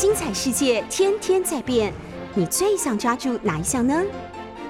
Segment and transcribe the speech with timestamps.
[0.00, 1.92] 精彩世界天天在变，
[2.36, 4.00] 你最想抓住哪一项呢？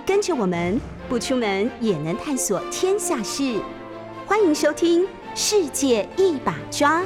[0.06, 3.60] 跟着我们不出门也能探索天下事，
[4.26, 5.02] 欢迎收听
[5.34, 7.02] 《世界一把抓》。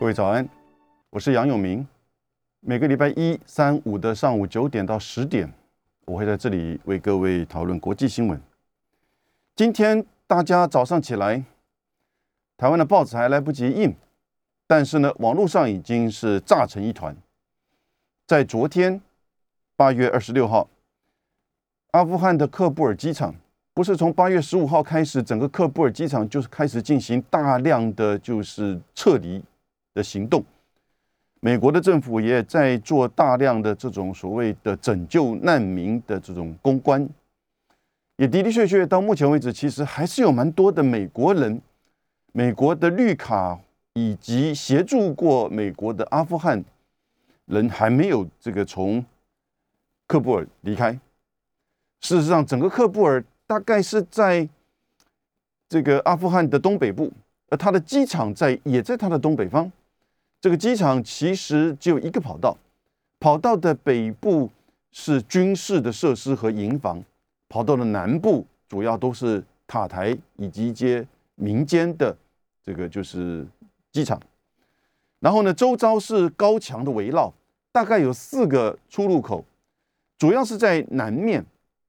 [0.00, 0.48] 各位早安，
[1.10, 1.86] 我是杨永明。
[2.58, 5.48] 每个礼拜一、三、五的上午九点到十点，
[6.06, 8.40] 我会在这里为各位讨论国际新闻。
[9.54, 11.44] 今天大家早上起来，
[12.56, 13.94] 台湾的报纸还来不及印，
[14.66, 17.16] 但是呢，网络上已经是炸成一团。
[18.26, 19.00] 在昨天
[19.76, 20.68] 八月二十六号，
[21.90, 23.34] 阿富汗的喀布尔机场，
[23.74, 29.42] 不是从八月十五号开始，整个喀布尔机场就是开始进行大量的就是撤离
[29.92, 30.44] 的行动。
[31.40, 37.06] 美国的政府也在做大量的这种所谓的拯救难民的这种公关，
[38.16, 41.60] 也的的确确到目前为止，其实还是有蛮多的美国人、
[42.36, 43.60] 美国的绿卡
[43.92, 46.64] 以及协助过美国的阿富汗
[47.44, 49.04] 人还没有这个从
[50.08, 50.90] 喀布尔离开。
[52.00, 54.48] 事实上，整个喀布尔大概是在
[55.68, 57.12] 这个阿富汗的东北部，
[57.50, 59.70] 而它的机场在也在它的东北方。
[60.40, 62.56] 这个机场其实只有一个跑道，
[63.20, 64.50] 跑道的北部
[64.90, 67.00] 是军事的设施和营房，
[67.48, 71.06] 跑道的南部主要都是塔台以及一些
[71.36, 72.16] 民间的
[72.64, 73.46] 这个就是
[73.92, 74.20] 机场。
[75.20, 77.32] 然后呢，周遭是高墙的围绕，
[77.72, 79.44] 大概有四个出入口，
[80.18, 81.44] 主要是在南面，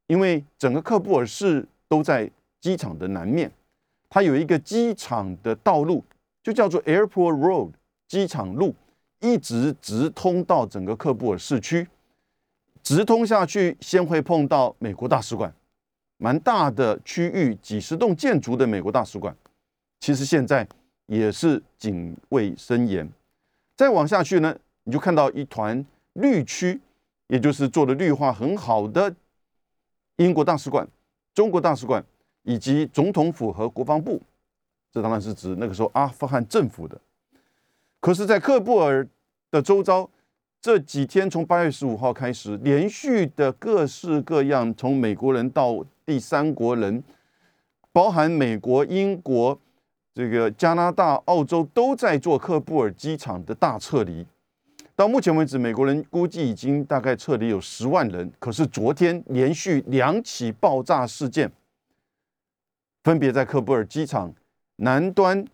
[0.08, 3.52] 因为整个喀布尔市都在机场的南面，
[4.09, 6.04] 它有一个机场的道路，
[6.42, 7.72] 就叫做 Airport Road。
[8.08, 8.76] 机场路
[9.20, 11.88] 一直直通到整个喀布尔市区，
[12.84, 15.52] 直通下去，先会碰到美国大使馆，
[16.17, 19.36] 蛮大的区域，几十栋建筑的美国大使馆，
[20.00, 20.68] 其实现在
[21.08, 23.10] 也是警卫森严。
[23.76, 26.80] 再往下去呢，你就看到一团绿区，
[27.28, 29.14] 也就是做的绿化很好的
[30.17, 30.88] 英国大使馆、
[31.34, 32.04] 中国大使馆
[32.44, 34.22] 以及总统府和国防部，
[34.92, 37.00] 这当然是指那个时候阿富汗政府的。
[38.00, 39.08] 可是，在喀布尔
[39.50, 40.08] 的周遭，
[40.61, 47.04] 这几天从八月十五号开始，连续的各式各样，从美国人到第三国人，
[47.92, 49.60] 包含美国、英国、
[50.15, 54.26] 这个加拿大、澳洲，都在做喀布尔机场的大撤离。
[54.95, 58.31] 到目前为止，美国人估计已经大概撤离有十万人。
[58.39, 61.52] 可是昨天连续两起爆炸事件，
[63.04, 64.33] 分别在喀布尔机场
[64.77, 65.45] 南端，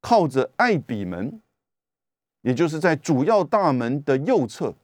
[0.00, 1.40] 靠着艾比门。
[2.42, 4.74] 也就是在主要大门的右侧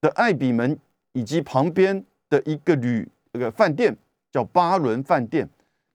[0.00, 0.78] 的艾比门，
[1.12, 3.94] 以及旁边的一个旅那个饭店
[4.32, 5.46] 叫巴伦饭店，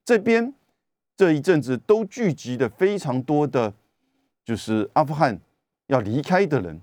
[0.06, 0.54] 这边
[1.16, 3.74] 这一阵子都聚集的非常多的，
[4.44, 5.40] 就是阿富汗
[5.88, 6.82] 要离开的人。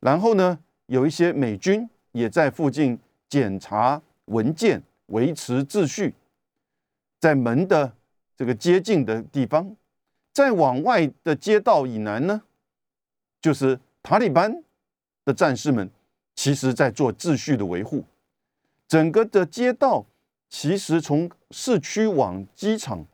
[0.00, 6.14] 然后呢，有一些美军也在附近检查文件，维持秩序，
[7.20, 7.92] 在门的
[8.36, 9.76] 这个接近的地方，
[10.32, 12.42] 再往外的街道以南呢。
[13.40, 14.62] 就是塔利班
[15.24, 15.88] 的战士们，
[16.34, 18.04] 其实在做秩序的维护。
[18.88, 20.06] 整个的街道
[20.48, 23.04] 其实从市区往机场，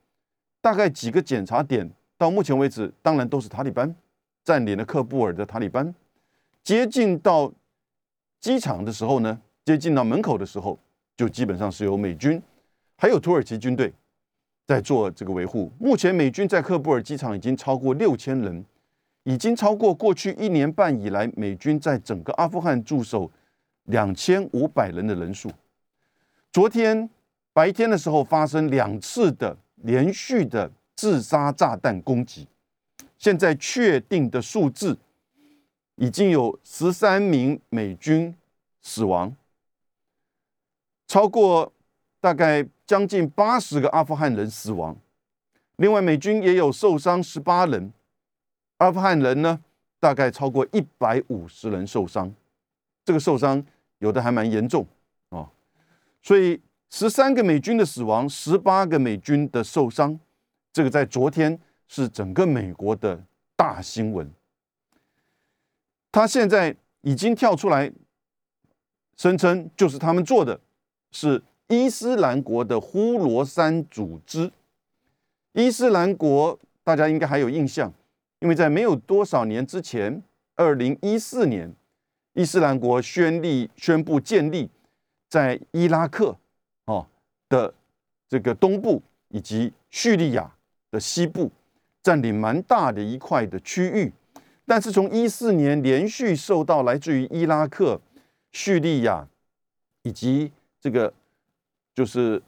[0.65, 1.87] 大概几个检查点，
[2.17, 3.95] 到目前为止，当然都是塔利班
[4.43, 5.95] 占领了喀布尔的塔利班。
[6.63, 7.53] 接近到
[8.41, 10.79] 机场的时候呢，接近到门口的时候，
[11.19, 12.41] 就基本上是由美军
[12.97, 13.93] 还有土耳其军队
[14.67, 15.71] 在做这个维护。
[15.79, 18.65] 目前美军在喀布尔机场已经超过六千人。
[19.27, 23.31] 已经超过过去一年半以来美军在整个阿富汗驻守
[23.85, 25.51] 两千五百人的人数。
[26.53, 27.09] 昨天
[27.55, 32.49] 白天的时候发生两次的连续的自杀炸弹攻击，
[33.19, 34.97] 现在确定的数字
[35.97, 38.35] 已经有十三名美军
[38.81, 39.37] 死亡，
[41.07, 41.71] 超过
[42.19, 44.97] 大概将近八十个阿富汗人死亡，
[45.77, 47.93] 另外美军也有受伤十八人。
[48.79, 49.61] 阿富汗人呢，
[50.01, 52.35] 大概超过一百五十人受伤，
[53.05, 53.63] 这个受伤
[53.99, 54.87] 有的还蛮严重
[55.29, 55.51] 啊，
[56.23, 56.59] 所以
[56.97, 60.17] 十三个美军的死亡，十八个美军的受伤，
[60.73, 61.59] 这个在昨天
[61.89, 63.21] 是整个美国的
[63.57, 64.31] 大新闻。
[66.13, 67.91] 他现在已经跳出来
[69.17, 70.61] 声称，就是他们做的
[71.11, 74.53] 是伊斯兰国的呼罗珊组织。
[75.55, 77.93] 伊斯兰国大家应该还有印象。
[78.39, 80.23] 因为在没有多少年之前，
[80.55, 81.75] 二零一四年，
[82.35, 84.71] 伊斯兰国宣立宣布建立
[85.29, 86.37] 在伊拉克
[87.55, 87.73] 的
[88.29, 90.53] 这个东部以及叙利亚
[90.91, 91.53] 的西部
[92.03, 94.13] 占领蛮大的一块的区域。
[94.67, 98.01] 但是从一四年连续受到来自于伊拉克、
[98.51, 99.29] 叙利亚
[100.03, 101.13] 以及这个
[101.95, 102.43] 就是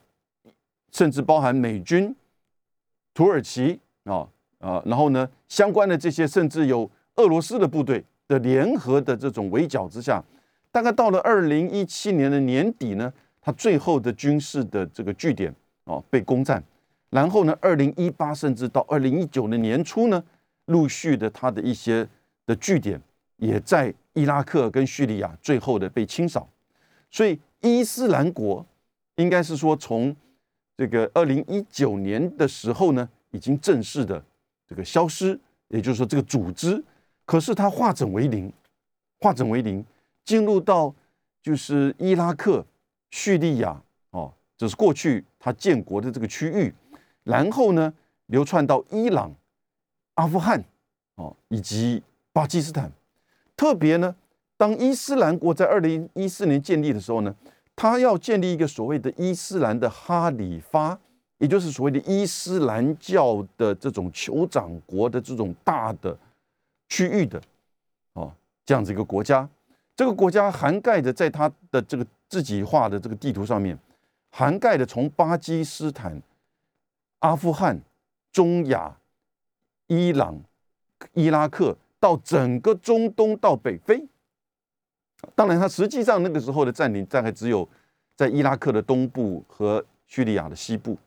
[0.91, 2.17] 甚至包含美军、
[3.15, 4.27] 土耳其啊
[4.59, 10.25] 啊，然后呢相关的这些甚至有俄罗斯的部队的联合的这种围剿之下，
[10.73, 13.13] 大概到了二零一七年的年底呢，
[13.47, 15.55] 他最后的军事的这个据点
[15.85, 16.61] 哦被攻占，
[17.11, 20.21] 然后呢二零一八甚至到二零一九的年初呢。
[20.65, 22.05] 陆续的，他的一些
[22.45, 23.01] 的据点
[23.37, 26.49] 也在伊拉克跟叙利亚最后的被清扫，
[27.09, 28.67] 所以伊斯兰国
[29.15, 30.17] 应该是说从
[30.77, 34.21] 这个二零一九年的时候呢，已经正式的
[34.67, 35.39] 这个消失，
[35.69, 36.83] 也就是说这个组织，
[37.25, 38.53] 可是它化整为零，
[39.21, 39.85] 化整为零，
[40.25, 40.93] 进入到
[41.41, 42.67] 就是伊拉克、
[43.11, 46.75] 叙利亚哦，这是过去他建国的这个区域，
[47.25, 47.93] 然后呢
[48.27, 49.35] 流窜到伊朗。
[50.15, 50.65] 阿富汗，
[51.17, 52.91] 哦，以及巴基斯坦，
[53.55, 54.17] 特别呢，
[54.57, 57.37] 当伊斯兰国在二零一四年建立的时候呢，
[57.75, 60.99] 他要建立一个所谓的伊斯兰的哈里发，
[61.37, 66.19] 也就是所谓的伊斯兰教的这种酋长国的这种大的
[66.89, 67.39] 区域的，
[68.15, 68.33] 哦，
[68.65, 69.47] 这样子一个国家，
[69.95, 73.79] 这个国家涵盖着在它的这个自己画的这个地图上面，
[74.31, 76.23] 涵盖的从巴基斯坦、
[77.21, 77.81] 阿富汗、
[78.33, 78.97] 中亚。
[79.89, 80.43] 伊朗、
[81.13, 84.05] 伊拉克到整个中东到北非，
[85.37, 87.69] 当然，它实际上那个时候的占领大概只有
[88.17, 90.99] 在伊拉克的东部和叙利亚的西部。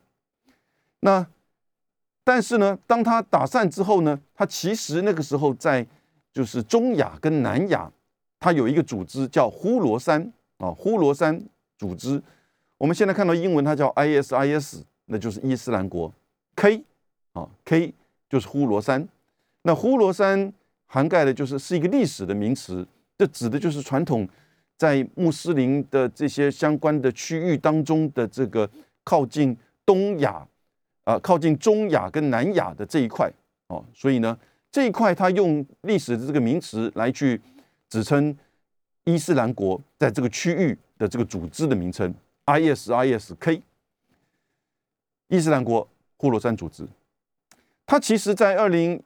[1.00, 1.26] 那
[2.24, 5.86] 但是呢，当他打散之后呢，他其实那个时候在
[6.32, 7.92] 就是中亚跟南亚，
[8.38, 11.42] 他有一个组织叫呼罗珊啊，呼罗珊
[11.76, 12.22] 组织。
[12.78, 16.12] 我们现在看到英文，它叫 ISIS，那就是伊斯兰国
[16.54, 16.84] K
[17.32, 17.92] 啊 K。
[18.30, 19.08] 就是呼罗珊，
[19.62, 20.52] 那呼罗珊
[20.86, 22.86] 涵盖的就是是一个历史的名词，
[23.18, 24.24] 这指的就是传统
[24.76, 28.70] 在穆斯林的这些相关的区域当中的这个
[29.02, 30.46] 靠近东亚
[31.02, 33.28] 啊，靠近中亚跟南亚的这一块
[33.66, 34.38] 哦，所以呢，
[34.70, 37.40] 这一块他用历史的这个名词来去
[37.88, 38.32] 指称
[39.04, 42.14] 伊斯兰国在这个区域的这个组织的名称
[42.46, 43.62] ，ISISK，
[45.28, 46.86] 伊斯兰国呼罗珊组织。
[47.86, 49.02] 他其实，在二零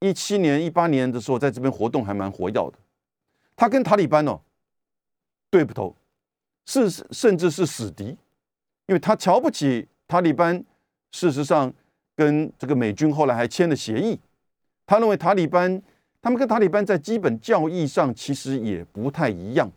[0.00, 2.74] 一七年、一八年的时候，在这边活动还蛮活跃的。
[3.54, 4.40] 他跟塔利班哦
[5.50, 5.94] 对不头，
[6.66, 8.04] 是甚至是死敌，
[8.86, 10.64] 因为他瞧不起塔利班。
[11.12, 11.72] 事实上，
[12.14, 14.18] 跟这个美军后来还签了协议。
[14.84, 15.80] 他认为塔利班，
[16.26, 19.70] 他们跟塔利班在基本教义上其实也不太一样。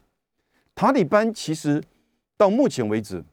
[0.74, 1.80] 塔利班其实
[2.36, 3.24] 到目前为止。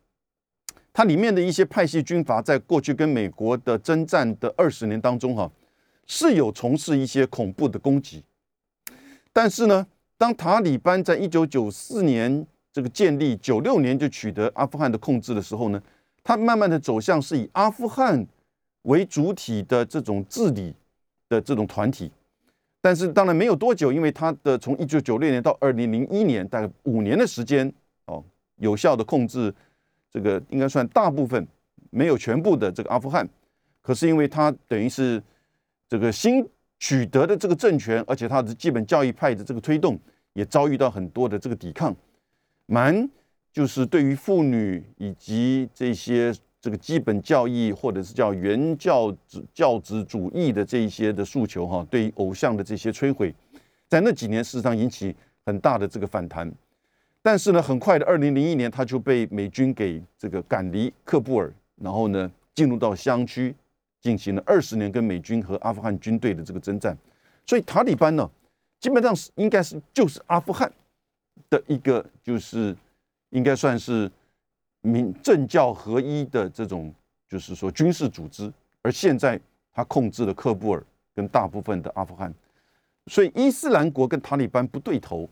[0.93, 5.51] 它里面的一些派系军阀，在过去跟美国的征战的二十年当中，哈，
[6.07, 8.23] 是有从事一些恐怖的攻击。
[9.33, 9.87] 但是呢，
[10.19, 15.83] 当塔利班在一九九四年这个建立，九六年就取得阿富汗的控制的时候呢，
[16.23, 18.27] 它慢慢的走向是以阿富汗
[18.83, 20.75] 为主体的这种治理
[21.31, 22.13] 的这种团体。
[22.87, 27.69] 但是当然没有多久，因为它的从一九九六年到二零零一年，大概五年的时间，
[28.05, 28.23] 哦，
[28.59, 29.53] 有效的控制。
[30.09, 31.45] 这个应该算大部分，
[31.91, 33.29] 没有全部的这个阿富汗，
[33.83, 35.21] 可是因为他等于是
[35.89, 39.99] 这个新取得的这个政权，而且他的基本教义派的这个推动，
[40.35, 41.93] 也遭遇到很多的这个抵抗，
[42.67, 43.11] 蛮
[43.53, 46.33] 就是对于妇女以及这些
[46.67, 53.33] 这个基本教义或者是叫原教旨教旨主义的这一些的诉求哈，对于偶像的这些摧毁，
[53.87, 56.53] 在那几年事实上引起很大的这个反弹。
[57.23, 63.55] 但是呢，很快的，二零零一年他就被美军给这个赶离喀布尔，然后呢，进入到乡区，
[64.01, 66.99] 进行了二十年跟美军和阿富汗军队的这个征战。
[67.47, 68.29] 所以塔利班呢，
[68.81, 70.69] 基本上是应该是就是阿富汗
[71.49, 72.77] 的一个，就是
[73.31, 74.11] 应该算是
[74.87, 76.95] 民政教合一的这种，
[77.29, 78.53] 就是说军事组织。
[78.83, 79.41] 而现在
[79.73, 80.83] 他控制了喀布尔
[81.15, 82.33] 跟大部分的阿富汗，
[83.07, 85.29] 所以伊斯兰国跟塔利班不对头，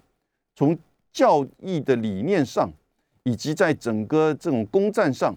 [0.54, 0.78] 从。
[1.14, 2.68] 教义的理念上，
[3.23, 5.32] 以及在整个这种攻占上，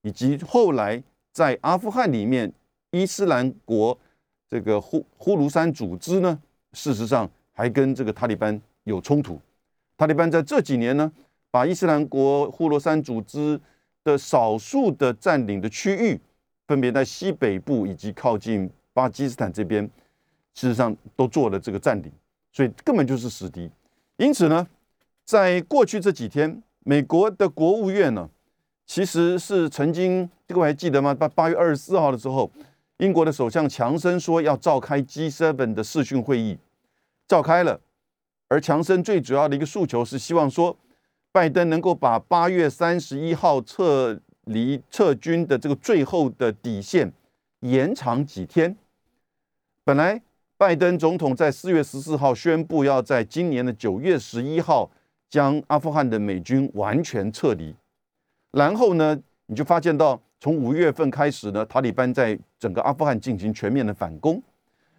[0.00, 2.50] 以及后来在阿富汗里面，
[2.92, 3.98] 伊斯兰国
[4.48, 6.40] 这个呼呼卢山组织呢，
[6.72, 9.38] 事实上还跟这个塔利班有冲突。
[9.98, 11.12] 塔利班在这几年呢，
[11.50, 13.60] 把伊斯兰国呼罗山组织
[14.04, 16.20] 的少数的占领的区域，
[16.66, 19.84] 分别在西北部以及靠近巴基斯坦这边，
[20.54, 22.12] 事实上都做了这个占领，
[22.52, 23.70] 所以根本就是死敌。
[24.16, 24.66] 因此呢。
[25.24, 28.30] 在过去这几天，美国的国务院呢，
[28.86, 31.12] 其实是曾经，这个我还记得吗？
[31.12, 32.50] 八八月二十四号的时候，
[32.96, 36.56] 英国的首相强生说要召开 G7 的视讯会议，
[37.26, 37.78] 召开了。
[38.48, 40.74] 而强生最主要的一个诉求是希望说，
[41.38, 47.12] 拜登能够把八月三十一号撤离撤军的这个最后的底线
[47.60, 48.76] 延长几天。
[49.84, 50.20] 本来
[50.56, 54.90] 拜登总统在四月十四号宣布要在今年的九月十一号
[55.30, 57.72] 将阿富汗的美军完全撤离，
[58.50, 59.16] 然后呢，
[59.46, 64.42] 你就发现到从五月份开始呢，塔利班在整个阿富汗进行全面的反攻，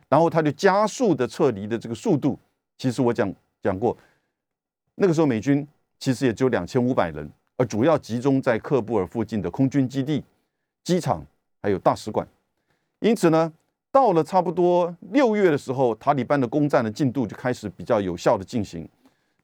[0.08, 2.40] 然后他就加速的撤离的这个速度。
[2.78, 3.30] 其实我讲
[3.62, 3.98] 讲过，
[4.96, 5.68] 那个时候美军
[6.00, 10.24] 其实也只有两千五百人，而主要集中在喀布尔附近的空军基地、
[10.84, 11.26] 机场
[11.62, 12.28] 还有大使馆。
[13.00, 13.52] 因此呢，
[13.92, 18.88] 到了差不多六月的时候，塔利班的攻占的进度就开始比较有效的进行。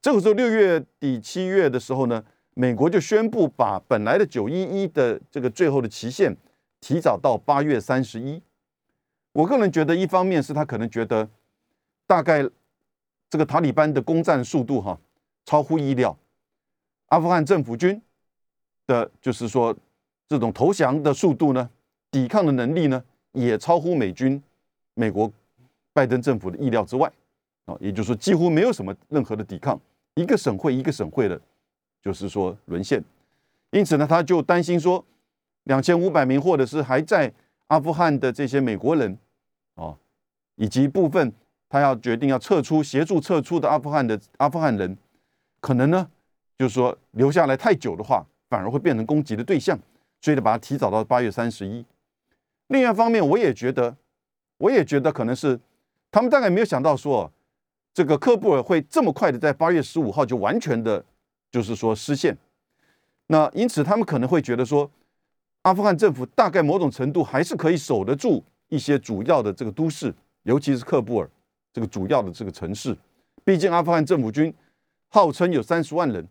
[0.02, 6.36] 这个时候六月底七月的时候呢，美国就宣布把本来的九一一的这个最后的期限
[6.80, 8.42] 提早到八月三十一。
[9.34, 11.30] 我个人觉得，一方面是他可能觉得
[12.08, 12.50] 大概。
[13.28, 14.98] 这个塔利班的攻占速度哈
[15.46, 16.16] 超乎意料，
[17.08, 18.02] 阿富汗政府军
[18.88, 19.76] 的，就是说
[20.28, 21.70] 这种投降的速度呢，
[22.12, 24.42] 抵抗的能力呢，也超乎美军、
[24.94, 25.32] 美国
[25.94, 27.12] 拜登政府的意料之外
[27.66, 29.80] 啊，也就是说几乎没有什么任何的抵抗，
[30.16, 31.40] 一个省会一个省会的，
[32.02, 33.04] 就是说沦陷。
[33.72, 35.04] 因此呢，他就担心说，
[35.64, 37.32] 两千五百名或者是还在
[37.68, 39.18] 阿富汗的这些美国人
[39.76, 39.96] 啊，
[40.56, 41.34] 以及部分。
[41.68, 44.96] 他要决定要撤出，协助撤出的阿富汗的阿富汗人，
[45.60, 46.10] 可能呢，
[46.58, 49.78] 就是说留下来太久的话，反而会变成攻击的对象，
[50.22, 51.86] 所以得把它提早到八月三十一。
[52.68, 53.96] 另外一方面，我也觉得，
[54.58, 55.60] 我也觉得可能是
[56.12, 57.32] 他们大概没有想到说，
[57.94, 61.04] 这个喀布尔会这么快的在八月十五号就完全的，
[61.52, 62.38] 就是说失陷。
[63.28, 64.90] 那因此他们可能会觉得说，
[65.64, 71.30] 阿富汗政府大概某种程度还是可以守得住一些主要的这个都市，尤其是喀布尔。
[71.74, 72.96] 这个主要的这个城市，
[73.44, 74.54] 毕竟阿富汗政府军
[75.10, 76.26] 号称有三十万人，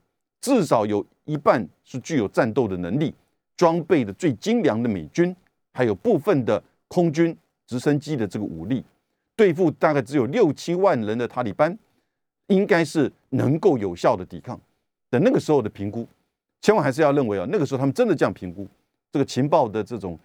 [0.44, 3.14] 至少有一半是具有战斗的能力，
[3.56, 5.34] 装备的最精良的美军，
[5.72, 7.34] 还有部分的空军
[7.66, 8.84] 直升机的这个武力，
[9.34, 11.74] 对付大概只有六七万人的塔利班，
[12.48, 14.60] 应该是能够有效的抵抗。
[15.08, 16.06] 等那个时候的评估，
[16.60, 18.68] 千万还是要认为啊，那个时候他们真的这样评估，
[19.10, 20.18] 这个情报的这种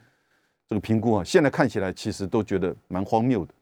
[0.67, 3.53] 这个评估啊，现在看起来其实都觉得蛮荒谬的。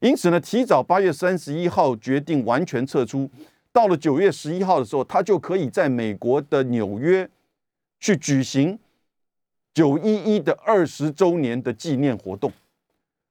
[0.00, 3.30] 因此呢，提早八月三十一号决定完全撤出，
[3.72, 7.28] 到了九月十一号的时候，他就可以在美国的纽约
[7.98, 8.78] 去举行
[9.72, 12.52] 九一一的二十周年的纪念活动，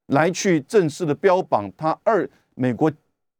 [0.07, 2.91] 来去正式的标榜他二美国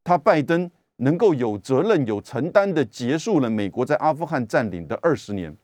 [0.03, 5.55] 他拜登能够有责任有承担的结束了美国在阿富汗占领的二十年，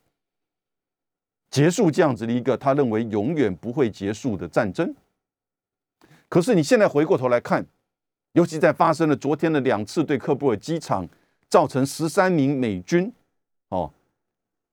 [1.50, 4.96] 结束这样子的一个他认为永远不会结束的战争。
[6.30, 7.66] 可是你现在回过头来看，
[8.32, 11.08] 尤其在发生了昨天的两次对喀布尔机场
[11.56, 13.10] 造成十三名美军，
[13.70, 13.90] 哦，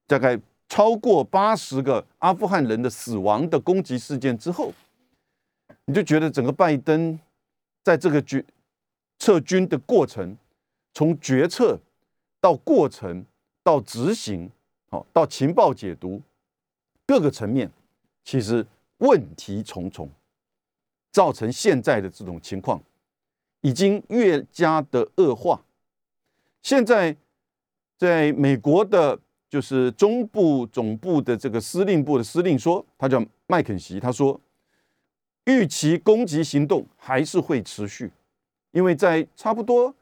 [0.09, 0.37] 大概
[0.69, 4.73] 超过八十个阿富汗人的死亡的攻击事件之后，
[5.85, 7.17] 你就觉得整个拜登
[7.85, 8.45] 在这个决
[9.21, 10.37] 撤军的过程，
[10.93, 11.79] 从决策
[12.41, 13.25] 到过程
[13.63, 14.51] 到执行，
[14.91, 16.21] 好到情报解读
[17.07, 17.71] 各个层面，
[18.25, 18.67] 其实
[18.99, 20.11] 问题重重。
[21.13, 22.83] 造成现在的这种情况，
[23.61, 25.63] 已经越加的恶化。
[26.63, 27.17] 现在，
[27.99, 29.19] 在美国的，
[29.51, 34.41] 就是中部总部的这个司令部的司令说，他叫麦肯锡，他说，
[35.47, 38.11] 预期攻击行动还是会持续，
[38.71, 39.93] 因为在差不多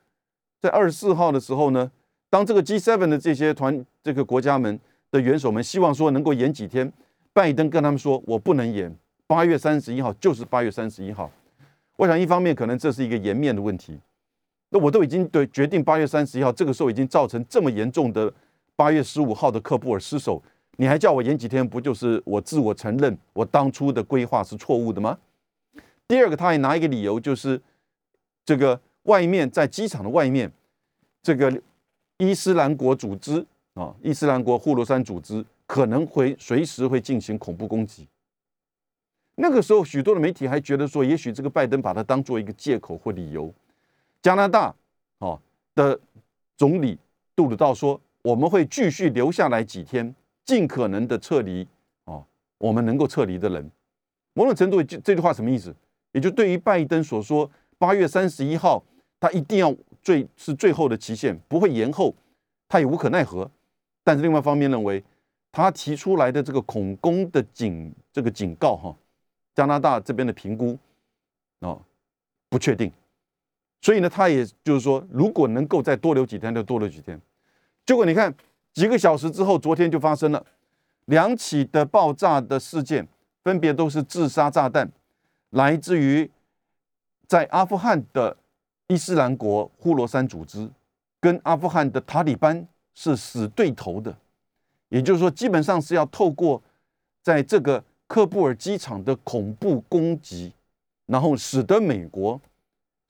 [0.61, 1.91] 在二十四号的时候呢，
[2.29, 4.79] 当这个 G7 的这些团这个国家们
[5.11, 6.93] 的元首们希望说能够延几天，
[7.33, 8.95] 拜登跟他们说，我不能延。
[9.27, 11.31] 八月三十一号就是八月三十一号，
[11.97, 13.99] 我想一方面可能这是一个颜面的问题，
[14.71, 18.33] 那我都已经对决定八月三十一号，这个时候已经造成这么严重的
[18.77, 20.43] 八月十五号的喀布尔失守，
[20.77, 25.19] 你还叫我延几天，不就是我自我承认我当初的规划是错误的吗？
[26.07, 27.61] 第二个，他还拿一个理由，就是
[28.45, 30.51] 这个外面在机场的外面，
[31.23, 31.61] 这个
[32.19, 38.07] 伊斯兰国组织啊，伊斯兰国呼罗珊组织可能会随时会进行恐怖攻击。
[39.35, 43.53] 那个时候，许多的媒体还觉得说，也许这个拜登把它当做一个借口或理由。
[44.23, 44.75] 加拿大
[45.19, 45.41] 哦
[45.75, 45.99] 的
[46.57, 46.99] 总理
[47.35, 51.67] 杜鲁道说，我们会继续留下来几天，尽可能的撤离
[52.05, 52.25] 哦，
[52.59, 53.71] 我们能够撤离的人。
[54.35, 55.75] 某种程度，这这句话什么意思？
[56.13, 58.83] 也就对于拜登所说，八月三十一号
[59.19, 62.15] 他一定要最是最后的期限，不会延后，
[62.69, 63.51] 他也无可奈何。
[64.03, 65.03] 但是另外一方面认为，
[65.53, 68.97] 他提出来的这个恐攻的警这个警告哈。
[69.55, 70.79] 加拿大这边的评估
[71.61, 71.79] 啊
[72.49, 72.91] 不确定，
[73.81, 77.21] 所以呢，他也就是说，如果能够再多留几天，就多留几天。
[77.87, 78.35] 结果你看，
[78.73, 80.45] 几个小时之后，昨天就发生了
[81.07, 83.07] 两起的爆炸的事件，
[83.43, 84.91] 分别都是自杀炸弹，
[85.51, 86.31] 来自于
[87.27, 88.37] 在阿富汗的
[88.89, 90.69] 伊斯兰国呼罗珊组织，
[91.21, 94.17] 跟阿富汗的塔利班是死对头的，
[94.89, 96.63] 也就是说，基本上是要透过
[97.23, 97.83] 在这个。
[98.11, 100.53] 喀布尔机场的恐怖攻击，
[101.07, 102.41] 然后使得美国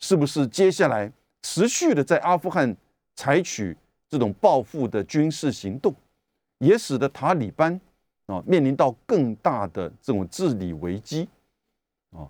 [0.01, 1.11] 是不是接下来
[1.43, 2.77] 持续的在阿富汗
[3.15, 3.77] 采取
[4.09, 5.95] 这种报复的军事行动，
[6.59, 7.81] 也使得塔利班
[8.27, 11.29] 啊面临到更大的这种治理危机
[12.11, 12.29] 啊，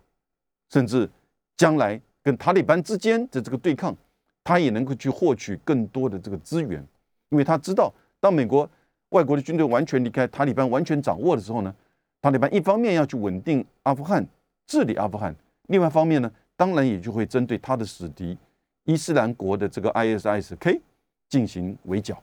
[0.70, 1.08] 甚至
[1.56, 3.96] 将来跟塔利班之间的这个对抗，
[4.44, 6.86] 他也能够去获取更多的这个资源，
[7.30, 8.68] 因为他知道，当美国
[9.10, 11.74] 外国的军队完全离开塔利班完全掌握的时候呢。
[12.22, 14.22] 塔利班一方面要去稳定阿富汗、
[14.66, 15.34] 治理阿富汗，
[15.68, 18.36] 另外一方面呢，当然也就会针对他的死敌
[18.84, 20.78] 伊斯兰国的这个 ISIS-K
[21.26, 22.22] 进行围剿。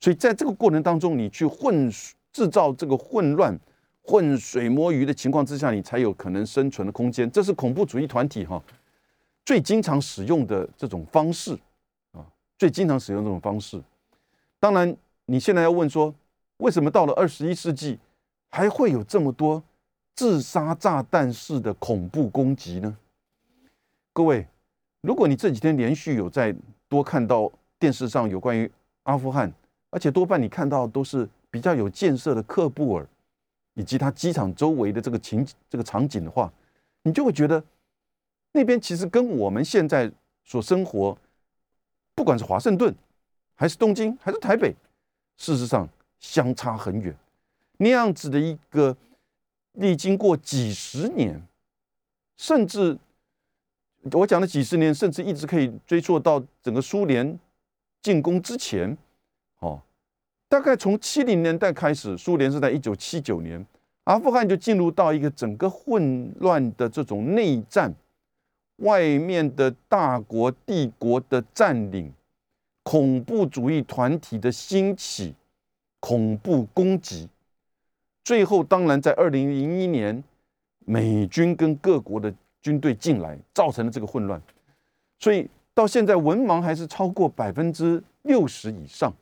[0.00, 1.90] 所以在这个过程当中，你去混
[2.32, 3.54] 制造这个混乱、
[4.00, 7.30] 混水摸鱼的情况之下，你才有可能生存的空间。
[7.30, 8.58] 这是恐怖主义团体哈
[9.44, 11.52] 最经常使用的这种方式
[12.12, 12.24] 啊，
[12.56, 13.78] 最经常使用这种方式。
[14.58, 14.96] 当然，
[15.26, 16.14] 你现在要问说，
[16.56, 17.98] 为什么到了二十一世纪？
[18.48, 19.62] 还会有这么多
[20.14, 22.96] 自杀炸弹式的恐怖攻击呢？
[24.18, 24.44] 各位，
[25.02, 26.52] 如果你这几天连续有在
[26.88, 27.48] 多看到
[27.78, 28.68] 电视上有关于
[29.04, 29.48] 阿富汗，
[29.90, 33.06] 而且多半你看到都是比较有建设的喀布尔
[33.74, 36.52] 以及它机场周围的这个情这个场景的话，
[37.04, 37.62] 你就会觉得
[38.50, 40.10] 那边其实跟我们现在
[40.44, 41.16] 所生活，
[42.16, 42.92] 不管是华盛顿
[43.54, 44.74] 还是东京还是台北，
[45.36, 47.14] 事实上相差很远。
[47.76, 48.96] 那样子的一个
[49.74, 51.40] 历经过几十年，
[52.36, 52.98] 甚至
[54.12, 57.38] 我讲了几十年，甚至一直可以追溯到整个苏联
[58.00, 58.96] 进攻之前，
[59.58, 59.80] 哦，
[60.48, 63.64] 大概从七零年代开始，苏联是在一九七九年，
[64.04, 67.94] 阿富汗就进入到一个整个混乱的这种内战，
[68.76, 72.12] 外面的大国帝国的占领，
[72.84, 75.34] 恐怖主义团体的兴起，
[76.00, 77.28] 恐怖攻击。
[78.24, 80.22] 最后，当然在二零零一年，
[80.86, 84.40] 美军跟各国的军队进来，造成了这个混乱。
[85.18, 89.12] 所以到现在，文盲还是超过百分之六十以上。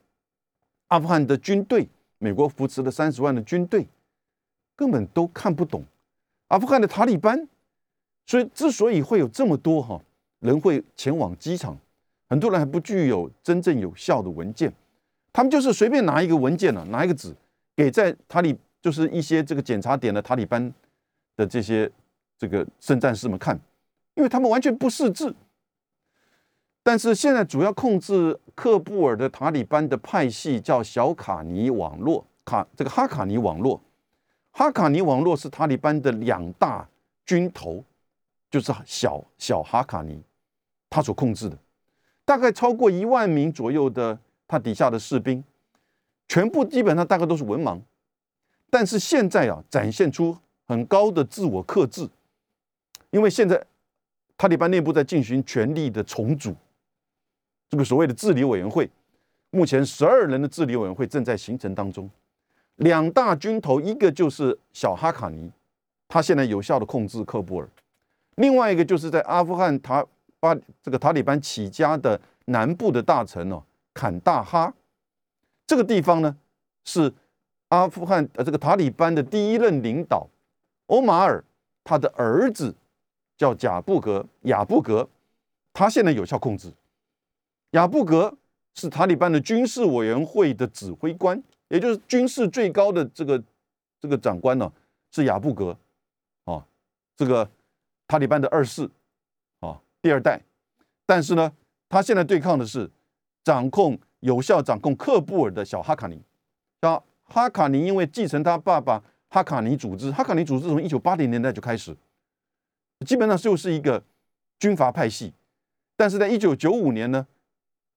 [0.89, 3.87] 阿富汗的军队，美国扶持了三十万的军队，
[4.75, 5.83] 根本都看不懂
[6.49, 7.49] 阿富汗的塔利班。
[8.27, 10.01] 所以，之所以会有这么多哈
[10.41, 11.77] 人会前往机场，
[12.29, 14.73] 很多人还不具有真正有效的文件，
[15.33, 17.35] 他们就是随便拿一个文件呢，拿一个纸
[17.75, 18.57] 给在塔利。
[18.83, 20.73] 就是一些这个检查点的塔利班
[21.37, 21.91] 的这些
[22.39, 23.59] 这个圣战士们看，
[24.15, 25.35] 因为他们完全不识字。
[26.83, 33.81] 但是现在主要控制喀布尔的塔利班的派系叫小卡尼网络卡这个哈卡尼网络，
[34.53, 36.89] 哈卡尼网络是塔利班的两大
[37.25, 37.83] 军头，
[38.49, 40.23] 就是小小哈卡尼
[40.89, 41.59] 他所控制的，
[42.25, 45.43] 大概超过一万名左右的他底下的士兵，
[46.29, 47.81] 全部基本上大概都是文盲。
[48.71, 52.09] 但是现在啊，展现出很高的自我克制，
[53.17, 53.59] 因为现在
[54.37, 56.55] 塔利班内部在进行权力的重组，
[57.71, 58.91] 这个所谓的治理委员会，
[59.49, 62.11] 目前十二人的治理委员会正在形成当中。
[62.75, 65.51] 两大军头，一个就是小哈卡尼，
[66.07, 67.67] 他现在有效的控制喀布尔；
[68.35, 70.05] 另外一个就是在阿富汗塔
[70.39, 73.63] 巴这个塔利班起家的南部的大臣哦，
[73.95, 74.75] 坎大哈，
[75.67, 76.37] 这个地方呢
[76.85, 77.11] 是。
[77.71, 80.29] 阿富汗呃，这个塔利班的第一任领导
[80.87, 81.43] 欧马尔，
[81.83, 82.73] 他的儿子
[83.37, 85.09] 叫贾布格雅布格，
[85.73, 86.73] 他现在有效控制。
[87.71, 88.37] 雅布格
[88.75, 93.43] 是塔利班的军事委员会的指挥官，也就是军事最高的这个
[94.01, 94.73] 这个长官呢，
[95.11, 95.77] 是雅布格
[96.45, 96.65] 啊，
[97.17, 97.51] 这个
[98.07, 98.89] 塔利班的二世
[99.61, 100.41] 啊，第二代。
[101.05, 101.53] 但是呢，
[101.89, 102.91] 他现在对抗的是
[103.45, 106.21] 掌控有效掌控喀布尔的小哈卡尼，
[106.81, 107.03] 叫。
[107.29, 111.93] 哈卡尼因为继承他爸爸哈卡尼组织，哈卡尼组织从一九八零年代就开始，
[113.05, 114.03] 基本上就是一个
[114.59, 115.33] 军阀派系。
[115.97, 117.27] 但是在一九九五年呢，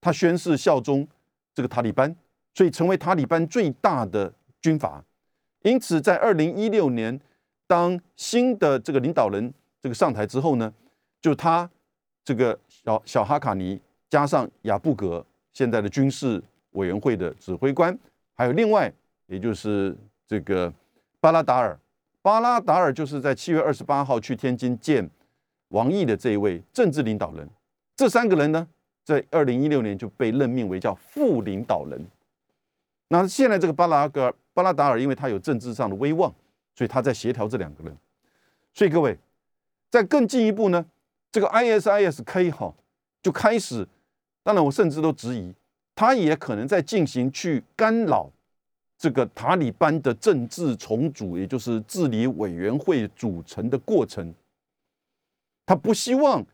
[0.01, 1.07] 他宣誓效忠
[1.53, 2.15] 这个塔利班，
[2.53, 5.03] 所以成为塔利班最大的军阀。
[5.62, 7.19] 因此，在二零一六年，
[7.67, 10.73] 当新的这个领导人这个上台之后呢，
[11.21, 11.69] 就他
[12.23, 17.97] 这个小小哈卡尼加上亚布格现在的军事委员会的指挥官，
[18.33, 18.91] 还有另外。
[19.31, 20.73] 也就是这个
[21.19, 21.79] 巴拉达尔
[22.21, 25.10] 巴拉达尔就是在七月二十八号去天津见
[25.69, 27.49] 王毅的这一位政治领导人。
[27.95, 28.67] 这三个人呢，
[29.03, 32.05] 在二零一六年就被任命为叫副领导人。
[33.08, 36.34] 那现在这个巴拉格巴拉达尔，因为他有政治上的威望，
[36.75, 37.97] 所以他在协调这两个人。
[38.73, 39.17] 所以各位，
[39.89, 40.86] 在更进一步呢，
[41.32, 42.73] 这个 ISISK 哈
[43.23, 43.88] 就开始，
[44.43, 45.53] 当然我甚至都质疑，
[45.95, 48.29] 他也可能在进行去干扰
[48.99, 54.31] 这个塔利班的政治重组，也就是治理委员会组成的过程。
[55.65, 56.45] 他不希望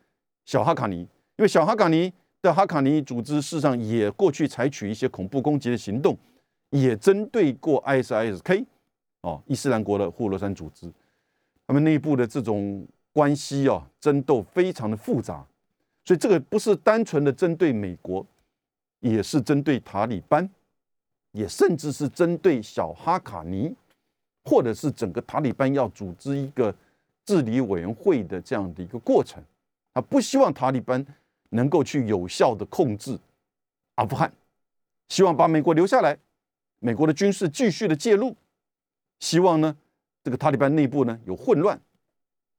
[0.44, 6.16] 小哈卡尼，因为小哈卡尼的哈卡尼组织事实上也过去采取一些恐怖攻击的行动。
[6.70, 8.66] 也针对过 ISISK
[9.20, 10.92] 哦，伊斯兰国的霍罗珊组织，
[11.64, 15.46] 他们内部的这种关系啊，争斗非常的复杂，
[16.04, 18.26] 所以这个不是单纯的针对美国，
[18.98, 20.50] 也是针对塔利班，
[21.36, 23.74] 也甚至是针对小哈卡尼，
[24.42, 26.74] 或者是整个塔利班要组织一个
[27.26, 29.42] 治理委员会的这样的一个过程，
[29.92, 31.04] 他不希望塔利班
[31.50, 33.18] 能够去有效的控制
[33.96, 34.32] 阿富汗，
[35.10, 36.16] 希望把美国留下来。
[36.78, 38.34] 美国的军事继续的介入，
[39.18, 39.76] 希望呢，
[40.24, 41.78] 这个塔利班内部呢有混乱，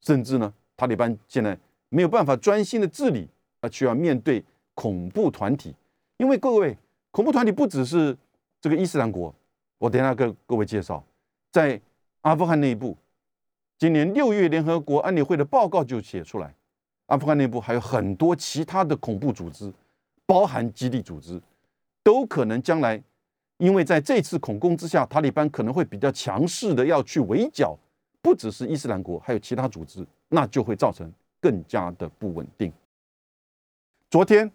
[0.01, 1.57] 甚至呢，塔利班现在
[1.89, 3.27] 没有办法专心的治理，
[3.61, 4.43] 而需要面对
[4.75, 5.73] 恐怖团体。
[6.17, 6.77] 因为各位，
[7.11, 8.17] 恐怖团体不只是
[8.61, 9.33] 这个伊斯兰国，
[9.77, 11.03] 我等下跟各位介绍，
[11.51, 11.79] 在
[12.21, 12.97] 阿富汗内部，
[13.77, 16.53] 今年六月联合国安理会的报告就写出来，
[17.07, 19.71] 阿富汗内部还有很多其他的恐怖组织，
[20.25, 21.41] 包含基地组织，
[22.03, 23.01] 都可能将来。
[23.59, 27.75] 因为在这次恐攻之下，塔利班可能会比较强势的要去围剿，
[28.21, 32.71] 不只是伊斯兰国，还有其他组织，那就会造成更加的不稳定。
[34.11, 34.51] 昨天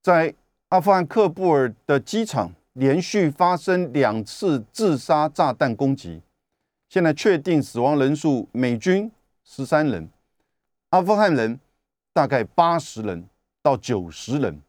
[0.00, 0.32] 在
[0.68, 6.22] 阿富汗喀布尔的机场连续发生两次自杀炸弹攻击，
[6.88, 9.10] 现在确定死亡人数美军
[9.42, 10.08] 十三人，
[10.90, 11.58] 阿富汗人
[12.12, 13.28] 大概八十人
[13.60, 14.62] 到九十人，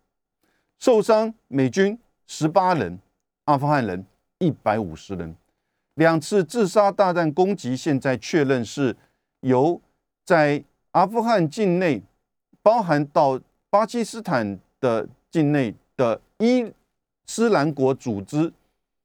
[0.79, 2.99] 受伤美军十八人。
[3.45, 4.05] 阿富汗人
[4.39, 5.35] 一百五十人，
[5.95, 8.95] 两次自杀大战攻击，现在确认是
[9.41, 9.79] 由
[10.25, 12.01] 在阿富汗境内，
[12.63, 16.71] 包含到巴基斯坦的境内的伊
[17.29, 18.51] 伊斯兰国组织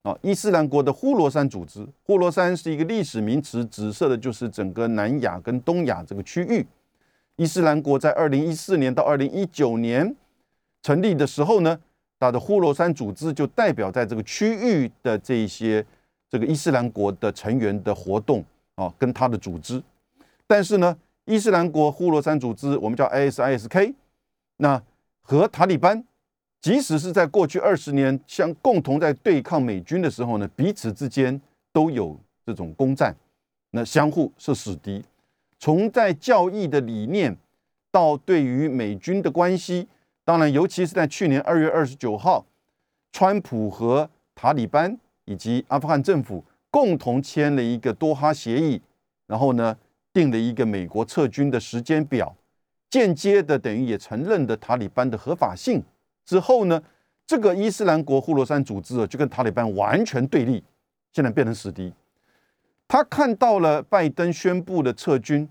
[0.02, 1.86] 啊，伊斯兰国的呼罗珊组织。
[2.04, 6.66] 呼罗珊是一个历史名词，指涉的就是整个南亚跟东亚这个区域。
[7.36, 10.16] 伊斯兰国在二零一四年到二零一九年
[10.82, 11.78] 成立的时候呢。
[12.18, 15.84] 他的呼罗珊组织就代表在这个区域的这一些
[16.30, 18.42] 这个伊斯兰国的成员的活动
[18.76, 19.82] 啊，跟他的组织。
[20.46, 23.92] 但是呢，伊斯兰国呼罗珊组织，我们叫 ISISK，
[24.56, 24.80] 那
[25.20, 26.02] 和塔利班，
[26.64, 31.38] 即使是在过去二十年相共同在对抗美军的时候呢，彼此之间
[31.74, 33.14] 都有这种攻占，
[33.72, 35.04] 那相互是死敌。
[35.58, 37.36] 从在教义的理念
[37.92, 39.86] 到对于美军的关系。
[40.24, 42.46] 当然，尤其是在去年二月二十九号，
[43.12, 48.80] 川普和塔利班以及阿富汗政府共同签了一个多哈协议，
[49.26, 49.76] 然后呢，
[50.14, 52.34] 定了一个美国撤军的时间表，
[52.88, 55.82] 间接的等于也承认的塔利班的合法性。
[56.24, 56.82] 之后呢，
[57.26, 60.62] 这个伊斯兰国呼罗珊组织啊就跟塔利班完全对立，
[61.12, 61.92] 现在变成死敌。
[62.88, 65.48] 他看到了拜登宣布的撤军，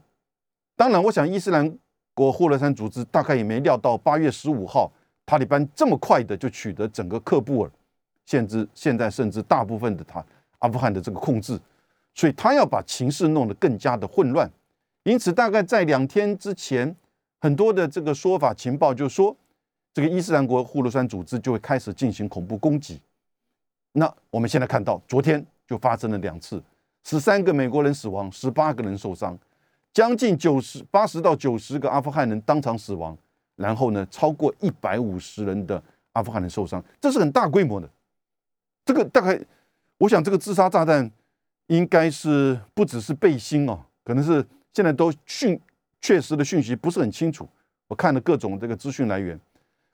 [0.76, 1.78] 当然，我想伊斯兰。
[2.16, 4.92] 国霍罗山组织大概也没料到，八月十五号，
[5.26, 7.72] 塔利班这么快的就取得整个喀布尔，
[8.24, 10.24] 甚至现在甚至大部分的他
[10.60, 11.60] 阿富汗的这个控制，
[12.14, 14.48] 所以他要把情势弄得更加的混乱。
[15.06, 16.96] 因此，大概在两天之前，
[17.42, 19.36] 很多的这个说法情报就说，
[19.94, 23.00] 这个伊斯兰国呼罗珊组织就会开始进行恐怖攻击。
[23.92, 26.62] 那我们现在看到，昨天就发生了两次，
[27.04, 29.38] 十三个美国人死亡，十八个人受伤。
[29.94, 33.16] 将近九十八十到九十个阿富汗人当场死亡，
[33.56, 35.82] 然后呢，超过一百五十人的
[36.14, 37.88] 阿富汗人受伤，这是很大规模的。
[38.84, 39.40] 这个大概，
[40.00, 41.12] 我想这个自杀炸弹
[41.68, 45.62] 应该是不只是背心哦，可能是现在都讯
[46.02, 47.48] 确实的讯息不是很清楚。
[47.88, 49.40] 我看了各种这个资讯来源，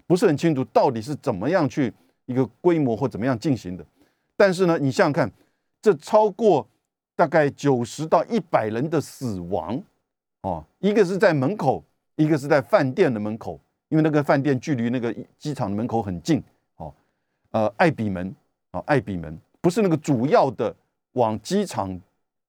[0.09, 1.93] 不是很清楚到底是怎么样去
[2.25, 3.85] 一个规模或怎么样进行的。
[4.35, 5.31] 但是呢，你想想看，
[5.79, 6.67] 这超过。
[7.15, 9.83] 大概九十到一百人的死亡，
[10.39, 11.83] 哦，一个是在门口，
[12.15, 16.41] 一个是在饭店的门口，因为那个饭店距离那个机场的门口很近，
[16.77, 16.93] 哦，
[17.51, 18.33] 呃，艾比门，
[18.71, 20.73] 哦，艾比门不是那个主要的
[21.11, 21.99] 往机场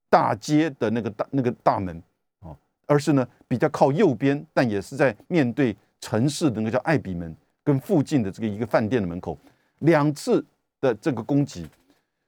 [0.08, 2.00] 大街的那个大那个大门，
[2.38, 7.36] 哦，而是呢比较靠右边，但也是在面对城市的那个叫艾比门，
[7.70, 9.38] 跟附近的这个一个饭店的门口，
[9.80, 10.44] 两次
[10.80, 11.66] 的这个攻击，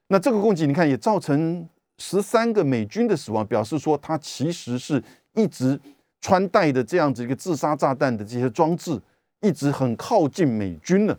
[0.06, 1.68] 那这个攻击你看也造成。
[1.98, 5.00] 十三个美军的死亡，表示说他其实是
[5.34, 5.78] 一直
[6.20, 9.00] 穿戴的这样子一个自杀炸弹的这些装置，
[9.40, 11.16] 一直很靠近美军了，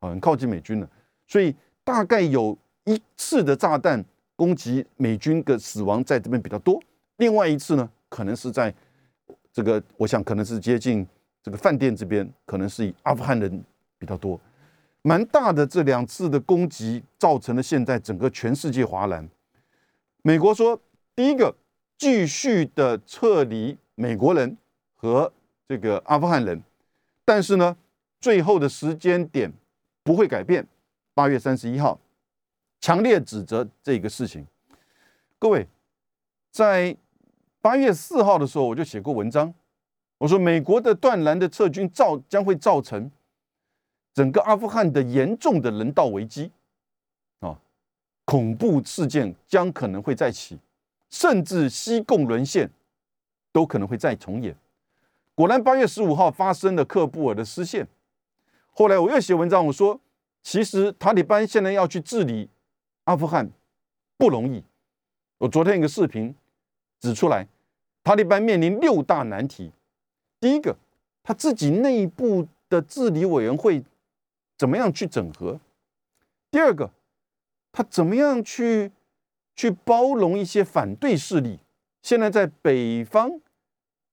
[0.00, 0.90] 啊，很靠近美军了。
[1.26, 4.04] 所以大概有一次的炸弹
[4.36, 6.78] 攻击美军的死亡在这边比较多，
[7.16, 8.74] 另外一次呢，可能是在
[9.54, 11.06] 这个，我想可能是接近
[11.42, 13.64] 这个饭店这边，可能是以阿富汗人
[13.98, 14.38] 比较多。
[15.02, 19.26] 蛮大的这两次的攻击，造成了现在整个全世界哗然。
[20.22, 20.78] 美国说，
[21.16, 21.56] 第一个
[21.96, 24.56] 继续的撤离美国人
[24.94, 25.32] 和
[25.66, 26.62] 这个阿富汗人，
[27.24, 27.74] 但是呢，
[28.20, 29.50] 最后的时间点
[30.02, 30.66] 不会改变，
[31.14, 31.98] 八月三十一号，
[32.80, 34.46] 强烈指责这个事情。
[35.38, 35.66] 各位，
[36.50, 36.94] 在
[37.62, 39.54] 八月四号的时候，我就写过文章，
[40.20, 43.10] 我说美国的断然的撤军造将会造成。
[44.12, 46.50] 整个阿富汗的严重的人道危机，
[47.38, 47.56] 啊，
[48.24, 50.58] 恐怖事件将可能会再起，
[51.08, 52.68] 甚至西贡沦陷
[53.52, 54.54] 都可能会再重演。
[55.34, 57.86] 果然，八月十五号发生了克布尔的失陷。
[58.72, 59.98] 后来我又写文章，我说，
[60.42, 62.50] 其实塔利班现在要去治理
[63.04, 63.48] 阿富汗
[64.18, 64.62] 不容易。
[65.38, 66.34] 我昨天一个视频
[66.98, 67.46] 指出来，
[68.02, 69.72] 塔利班面临六大难题。
[70.40, 70.76] 第一个，
[71.22, 73.84] 他自己内部的治理委员会。
[74.58, 75.58] 怎么样去整合？
[76.50, 76.90] 第二个，
[77.72, 78.92] 他怎么样去
[79.56, 81.58] 去包容一些反对势力？
[82.02, 83.40] 现在在北方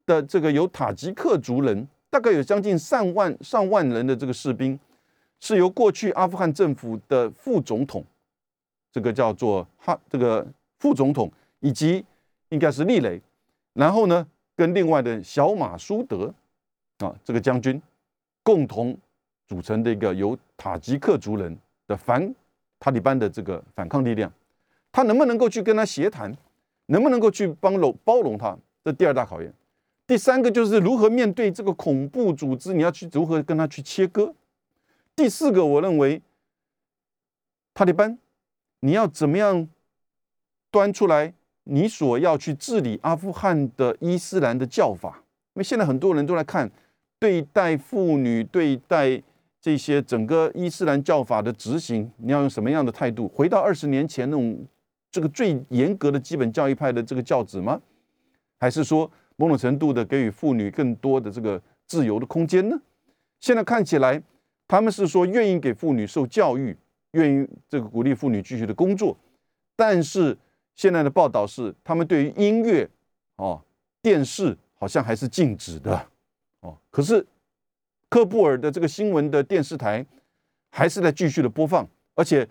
[0.05, 4.79] 的这个有塔吉克族人，大概有将近上万上万人的这个士兵，
[5.41, 8.01] 是由过去阿富汗政府的副总统，
[8.93, 10.47] 这个叫做哈这个
[10.79, 12.05] 副总统，以及
[12.47, 13.21] 应该是利雷，
[13.73, 14.25] 然后呢，
[14.57, 16.33] 跟另外的小马苏德
[16.97, 17.81] 啊这个将军
[18.43, 18.97] 共同。
[19.49, 22.35] 组成的一个由塔吉克族人的反
[22.79, 24.29] 塔利班的这个反抗力量，
[24.91, 26.35] 他能不能够去跟他协谈，
[26.87, 28.57] 能不能够去帮容包容他？
[28.83, 29.53] 这第二大考验。
[30.05, 34.33] 第三个就是如何面对这个恐怖组织，你要去如何跟他去切割？
[35.15, 36.21] 第四个，我认为
[37.73, 38.19] 塔利班
[38.81, 39.69] 你要怎么样
[40.69, 41.33] 端出来
[41.69, 45.23] 你所要去治理阿富汗的伊斯兰的教法？
[45.53, 46.69] 因为现在很多人都来看
[47.19, 49.21] 对待妇女，对待。
[49.59, 53.27] 这些整个伊斯兰教法的执行，你要用什么样的态度？
[53.27, 54.65] 回到二十年前那种
[55.11, 57.81] 这个最严格的基本教育派的这个教旨吗？
[58.59, 62.79] 还是说某种程度的给予妇女更多的这个自由的空间呢？
[63.41, 64.21] 现在看起来，
[64.67, 66.77] 他们是说愿意给妇女受教育，
[67.13, 69.17] 愿意这个鼓励妇女继续的工作，
[69.75, 70.37] 但是
[70.77, 72.89] 现在的报道是，他们对于音乐
[73.35, 73.61] 哦、
[74.01, 76.07] 电视好像还是禁止的
[76.61, 76.77] 哦。
[76.89, 77.27] 可是。
[78.09, 80.03] 科布尔的这个新闻的电视台
[80.71, 81.85] 还是在继续的播放，
[82.15, 82.47] 而且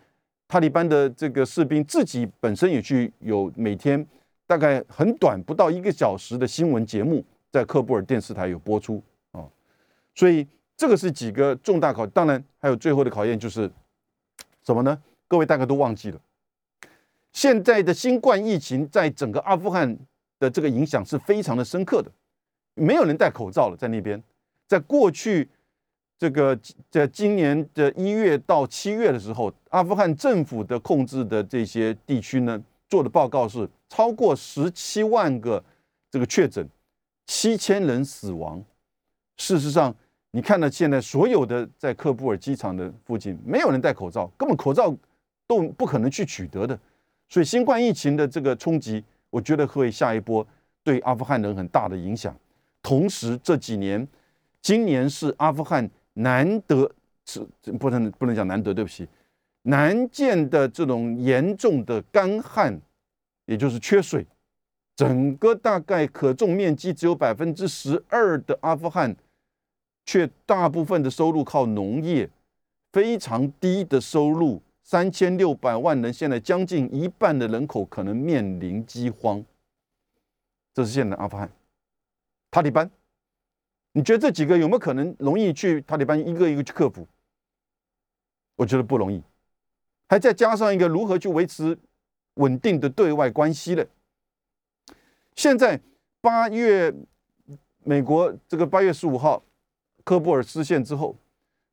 [0.46, 4.06] 塔利班的这个士兵自己本身也去有每天
[4.46, 9.50] 大概很短不到一个小时的新闻节目在科布尔电视台有播出哦，
[10.14, 13.68] 所以这个是几个重大考，当然还有最后的考验就是
[14.62, 15.02] 什么呢？
[15.26, 16.20] 各位大概都忘记了，
[17.36, 19.94] 现在的新冠疫情在整个阿富汗
[20.38, 22.10] 的这个影响是非常的深刻的，
[22.72, 24.20] 没有人戴口罩了，在那边。
[24.66, 25.46] 在过去
[26.16, 26.58] 这个
[26.90, 35.62] 在今年的一月到七月的时候，阿富汗政府的控制的这些地区呢，做的报告是超过十七万个
[36.10, 36.66] 这个确诊，
[37.26, 38.64] 七千人死亡。
[39.36, 39.94] 事实上，
[40.30, 44.96] 你看到现在所有的在喀布尔机场的附近，没有人戴口罩，根本口罩
[45.46, 46.80] 都不可能去取得的。
[47.28, 50.46] 所以，新冠疫情的这个冲击，我觉得会下一波
[50.82, 52.36] 对阿富汗人很大的影响。
[52.82, 54.06] 同时，这几年。
[54.62, 56.90] 今年是阿富汗难得
[57.24, 57.38] 是
[57.78, 59.06] 不能不能讲难得，对不起，
[59.62, 62.76] 难见的这种严重的干旱，
[63.44, 64.26] 也就是缺水。
[64.96, 69.14] 整个大概可种面积只有百分之十二的阿富汗，
[70.04, 72.28] 却大部分的收入靠农业，
[72.90, 74.60] 非常低的收入。
[74.86, 79.44] 三千六百万人，现在将近一半的人口可能面临饥荒。
[80.72, 81.50] 这是现在阿富汗，
[82.52, 82.88] 塔利班。
[83.90, 87.04] 你觉得这几个有没有可能容易去塔利班一个一个去克服？
[88.54, 89.20] 我觉得不容易，
[90.08, 91.76] 还再加上一个如何去维持
[92.34, 93.84] 稳定的对外关系了。
[95.34, 95.80] 现在
[96.20, 96.94] 八月，
[97.82, 99.42] 美国这个八月十五号，
[100.04, 101.16] 科布尔失陷之后，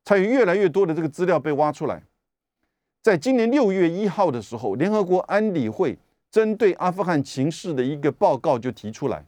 [0.04, 2.02] 才有越来越多的这个资料被挖出来。
[3.04, 5.94] 在今年六月一号的时候，联合国安理会
[6.30, 9.22] 针对阿富汗情势的一个报告就提出来。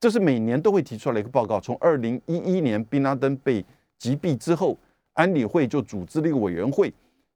[0.00, 1.60] 这是每年都会提出来一个报告。
[1.60, 3.62] 从二零一一年宾拉登被
[3.98, 4.74] 击毙之后，
[5.12, 6.90] 安理会就组织了一个委员会，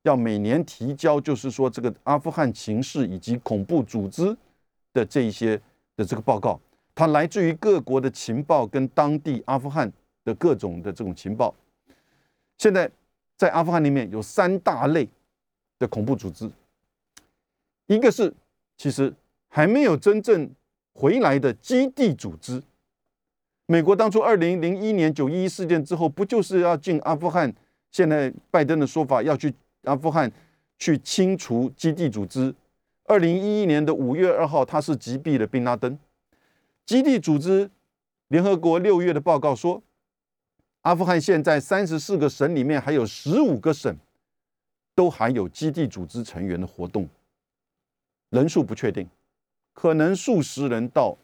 [0.05, 4.35] 要每年提交，就是说这个阿富汗情势以及恐怖组织
[4.94, 5.61] 的这一些
[5.94, 6.59] 的这个报告，
[6.94, 9.92] 它来自于各国的情报跟当地阿富汗
[10.24, 11.55] 的各种的这种情报。
[12.57, 12.90] 现在
[13.37, 15.07] 在阿富汗里面有三大类
[15.83, 16.49] 的恐怖组织，
[17.88, 18.33] 一个是
[18.79, 19.12] 其实
[19.49, 20.49] 还没有真正
[20.95, 22.62] 回来的基地组织。
[23.66, 27.53] 美国当初二零零一年九一一事件之后，不就是要进阿富汗？
[27.90, 30.31] 现在拜登的说法要去阿富汗
[30.79, 32.55] 去清除基地组织。
[33.05, 35.99] 二零一一年的五月二号，他是击毙了宾拉登。
[36.87, 37.71] 基地组织，
[38.29, 39.83] 联合国六月的报告说，
[40.83, 43.95] 阿富汗现在三十四个省里面还有十五个省
[44.94, 47.09] 都含有基地组织成员的活动，
[48.31, 49.09] 人数不确定，
[49.72, 51.16] 可能数十人到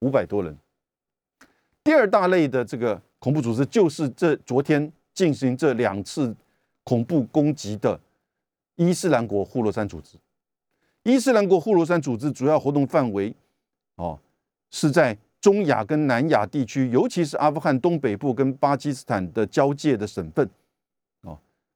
[0.00, 0.56] 五百多人。
[1.82, 6.34] 第二大类的这个恐怖组织，就是这昨天进行这两次
[6.84, 7.98] 恐怖攻击的
[8.76, 10.16] 伊斯兰国呼罗珊组织。
[11.04, 13.34] 伊斯兰国呼罗珊组织主要活动范围，
[13.94, 14.18] 哦，
[14.70, 20.48] 是在中亚跟南亚地区，尤其是阿富汗东北部跟巴基斯坦的交界的省份，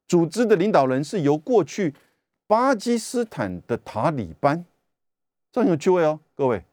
[0.06, 1.94] 组织的领导人是由过去
[2.46, 4.64] 巴基斯坦的塔利班，
[5.50, 6.64] 这很有趣味哦，各位，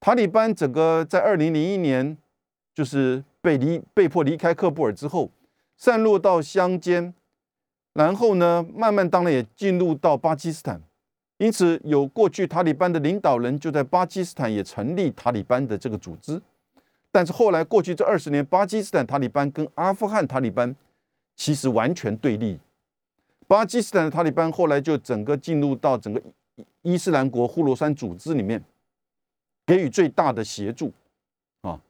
[0.00, 2.16] 塔利班整个在二零零一年
[2.74, 5.30] 就是被离被迫离开喀布尔之后，
[5.76, 7.14] 散落到乡间，
[7.92, 10.80] 然后呢，慢慢当然也进入到巴基斯坦。
[11.38, 16.40] 因此，有过去塔利班的领导人就在巴基斯坦也成立塔利班的这个组织，
[17.10, 20.74] 但是后来过去这二十年，巴基斯坦塔利班跟阿富汗塔利班
[21.36, 22.58] 其实完全对立。
[23.46, 26.22] 巴基斯坦的塔利班后来就整个进入到整个
[26.82, 28.62] 伊斯兰国呼罗珊组织里面，
[29.66, 30.92] 给予最大的协助。
[31.60, 31.80] 啊，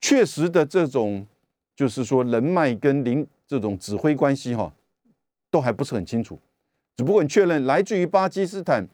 [0.00, 1.26] 确实的这种
[1.74, 4.72] 就是说人脉跟领这种指挥关系哈，
[5.50, 6.38] 都还不是很清楚。
[6.96, 8.86] 只不过你确认来自于巴基斯坦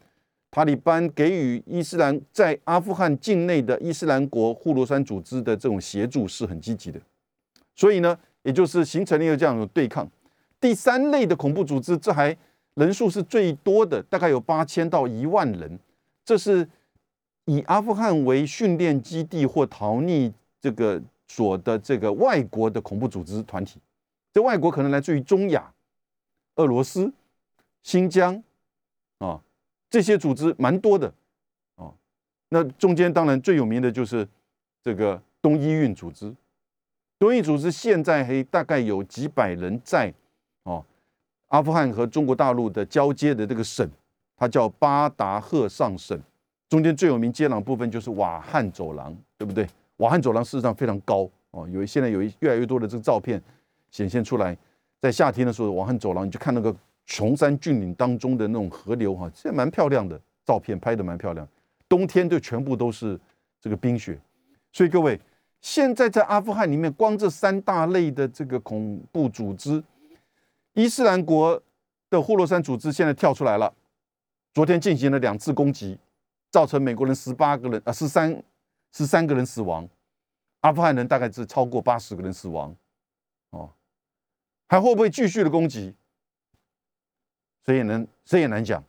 [0.50, 7.00] 塔利班给予伊斯兰在阿富汗境内的伊斯兰国呼罗珊组织的这种协助是很积极的，
[7.74, 8.16] 所以呢，
[8.48, 10.10] 也就是形成了一个这样的对抗。
[10.58, 12.34] 第三类的恐怖组织，这还
[12.76, 15.78] 人数是最多的，大概有八千到一万人。
[16.24, 16.66] 这是
[17.44, 20.32] 以阿富汗为训练基地或逃匿
[20.62, 23.78] 这个所的这个外国的恐怖组织团体。
[24.32, 25.70] 这外国可能来自于中亚、
[26.56, 27.12] 俄罗斯。
[27.82, 28.42] 新疆
[29.18, 29.40] 啊，
[29.90, 31.12] 这些组织蛮多的
[31.76, 31.92] 啊。
[32.48, 34.26] 那中间当然最有名的就是
[34.82, 36.34] 这个东伊运组织。
[37.18, 40.12] 东伊组织现在还大概有几百人在
[40.62, 40.84] 哦，
[41.48, 43.88] 阿富汗和中国大陆的交接的这个省，
[44.36, 46.18] 它叫巴达赫上省。
[46.68, 49.66] 中间最有名接壤部分就是瓦罕走廊，对不对？
[49.96, 53.42] 瓦罕走廊事实上非常高哦，有现在有一越来越多的这个照片
[53.90, 54.56] 显现出来，
[55.00, 56.74] 在夏天的时候，瓦罕走廊你就看那个。
[57.10, 61.48] 崇山峻岭当中的那种河流，哈，这蛮漂亮的照片，拍的蛮漂亮。
[61.88, 63.18] 冬天就全部都是
[63.58, 64.20] 这个冰雪，
[64.74, 65.18] 所以各位，
[65.60, 69.82] 现在在阿富汗里面，光这三大类的这个恐怖组织，
[70.74, 71.60] 伊斯兰国
[72.08, 73.74] 的霍洛珊组织现在跳出来了，
[74.54, 75.98] 昨天进行了两次攻击，
[76.50, 78.42] 造成美国人十八个人啊十三
[78.92, 79.88] 十三个人死亡，
[80.60, 82.74] 阿富汗人大概是超过八十个人死亡，
[83.50, 83.70] 哦，
[84.68, 85.94] 还会不会继续的攻击？
[87.66, 88.82] 谁也能，谁也难讲，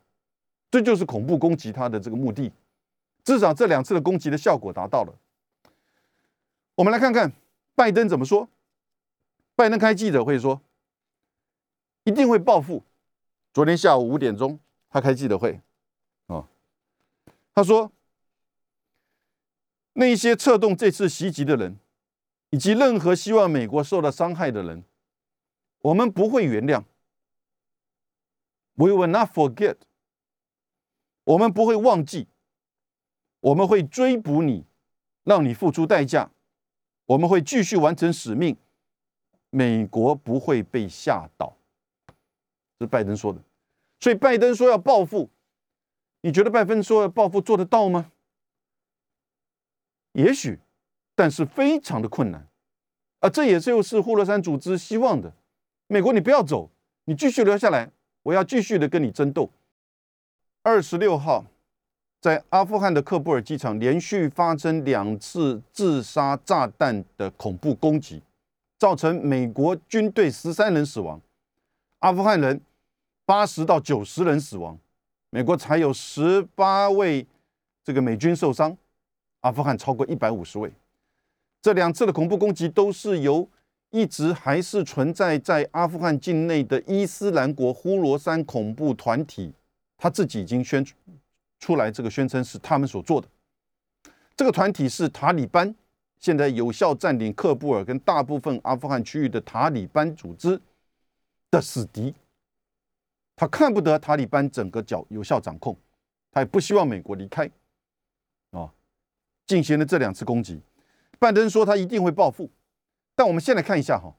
[0.71, 2.51] 这就是恐怖攻击它的这个目的。
[3.23, 5.13] 至少这两次的攻击的效果达到了。
[6.79, 7.33] 我们来看看
[7.75, 8.47] 拜登怎么说。
[9.53, 10.61] 拜登开记者会说，
[12.05, 12.85] 一定会报复。
[13.51, 14.57] 昨天下午五点钟，
[14.89, 15.59] 他开记者会，
[16.27, 16.47] 啊，
[17.53, 17.91] 他说，
[19.91, 21.77] 那些策动这次袭击的人，
[22.51, 24.85] 以及任何希望美国受到伤害的人，
[25.79, 26.85] 我们不会原谅。
[28.75, 29.75] We will not forget。
[31.25, 32.29] 我们不会忘记，
[33.41, 34.63] 我们会追捕你，
[35.25, 36.31] 让你付出代价。
[37.09, 38.55] 我们会继续完成使命。
[39.49, 41.57] 美国不会被吓倒，
[42.77, 43.41] 这是拜登说的。
[43.99, 45.27] 所以拜登说要报复，
[46.21, 48.11] 你觉得拜登说要报复做得到吗？
[50.11, 50.59] 也许，
[51.15, 52.47] 但是非常的困难。
[53.21, 55.33] 啊，这也就是呼罗珊组织希望的。
[55.87, 56.69] 美国，你不要走，
[57.05, 57.91] 你继续留下来。
[58.21, 59.49] 我要继续的跟你争斗。
[60.61, 61.45] 二十六号，
[62.21, 68.21] 在阿富汗的喀布尔机场连续发生两次自杀炸弹的恐怖攻击，
[68.77, 71.21] 造成美国军队十三人死亡，
[71.99, 72.59] 阿富汗人
[73.25, 74.77] 八十到九十人死亡，
[75.29, 77.25] 美国才有十八位
[77.83, 78.77] 这个美军受伤，
[79.41, 80.71] 阿富汗超过一百五十位。
[81.61, 83.47] 这两次的恐怖攻击都是由。
[83.91, 89.51] 一直还是存在在阿富汗境内的伊斯兰国呼罗珊恐怖团体，
[89.97, 90.85] 他自己已经宣
[91.59, 93.27] 出来这个宣称是他们所做的。
[94.35, 95.75] 这个团体是塔利班，
[96.17, 100.59] 现在有效占领喀布尔跟大部分阿富汗区域的塔利班组织
[101.51, 102.15] 的死敌。
[103.35, 105.77] 他看不得塔利班整个角有效掌控，
[106.31, 107.49] 他也不希望美国离开。
[108.51, 108.73] 啊，
[109.45, 110.61] 进行了这两次攻击，
[111.19, 112.49] 拜登说他一定会报复。
[113.15, 114.15] 但我们先来看一下哈，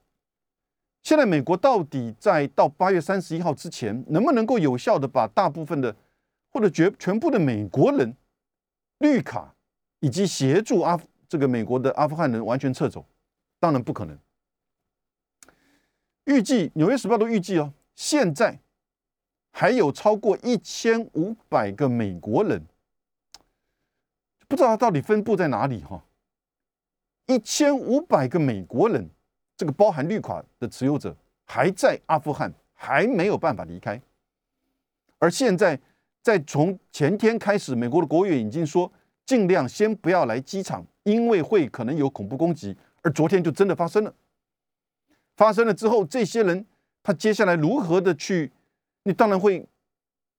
[1.03, 5.97] 现在美国到底在到八月三十一号之前，能不能够有效的把大部分的
[6.51, 8.17] 或者绝全部的美国人
[8.99, 9.55] 绿卡
[10.01, 13.07] 以及协助阿这个美国的阿富汗人完全撤走？
[13.59, 14.19] 当然不可能。
[16.25, 18.59] 预计《纽约时报》都预计哦，现在
[19.51, 22.65] 还有超过一千五百个美国人，
[24.47, 26.05] 不知道他到底分布在哪里哈。
[27.27, 29.09] 一千五百个美国人，
[29.57, 34.01] 这个包含绿卡的持有者还在阿富汗，还没有办法离开。
[35.19, 35.79] 而现在，
[36.23, 38.91] 在从前天开始，美国的国务院已经说，
[39.25, 42.77] 尽量先不要来机场，因为会可能有恐怖攻击。
[43.03, 44.14] 而昨天就真的发生了。
[45.37, 46.66] 发生了之后，这些人
[47.03, 48.53] 他接下来如何的去？
[49.05, 49.66] 你当然会，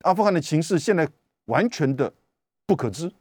[0.02, 1.10] 阿富汗的情势现在
[1.46, 2.14] 完全的
[2.68, 3.12] 不可知，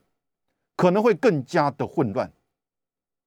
[0.77, 2.31] 可能会更加的混乱。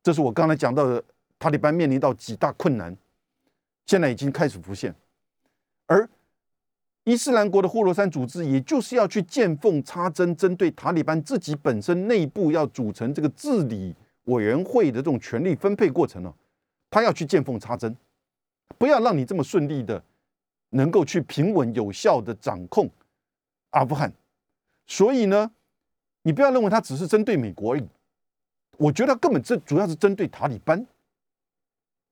[0.03, 1.03] 这是我刚才讲到的，
[1.39, 2.95] 塔利班面临到几大困难，
[3.87, 4.93] 现在已经开始浮现。
[5.87, 6.07] 而
[7.05, 13.93] 伊斯兰国的霍罗山组织，也就是要去见缝插针，针对塔利班自己本身内部要组成这个治理
[14.25, 16.33] 委员会的这种权力分配过程呢，
[16.89, 17.93] 他要去见缝插针，
[18.77, 20.01] 不要让你这么顺利的
[20.69, 22.89] 能够去平稳有效的掌控
[23.71, 24.13] 阿富汗。
[24.87, 25.51] 所以呢，
[26.21, 27.85] 你不要认为他只是针对美国而已。
[28.77, 30.85] 我觉得根本这主要是针对塔利班，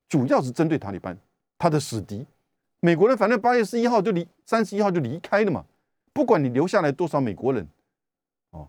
[0.09, 1.17] 主要是针对塔利班，
[1.57, 2.25] 他的死敌，
[2.81, 5.63] 美国人反正八月十一号就离三十一号就离开了嘛，
[6.11, 7.67] 不管你留下来多少美国人，
[8.49, 8.67] 哦，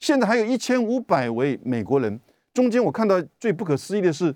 [0.00, 2.20] 现在还有一千五百位美国人，
[2.52, 4.34] 中间我看到最不可思议的是，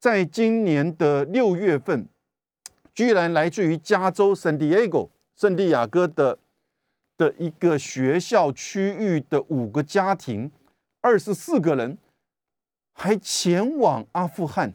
[0.00, 2.08] 在今年的六月份，
[2.94, 6.38] 居然来自于加州圣地亚哥圣地亚哥的
[7.18, 10.50] 的一个学校区域的五个家庭。
[11.02, 11.98] 二十四个人
[12.94, 14.72] 还前往阿富汗，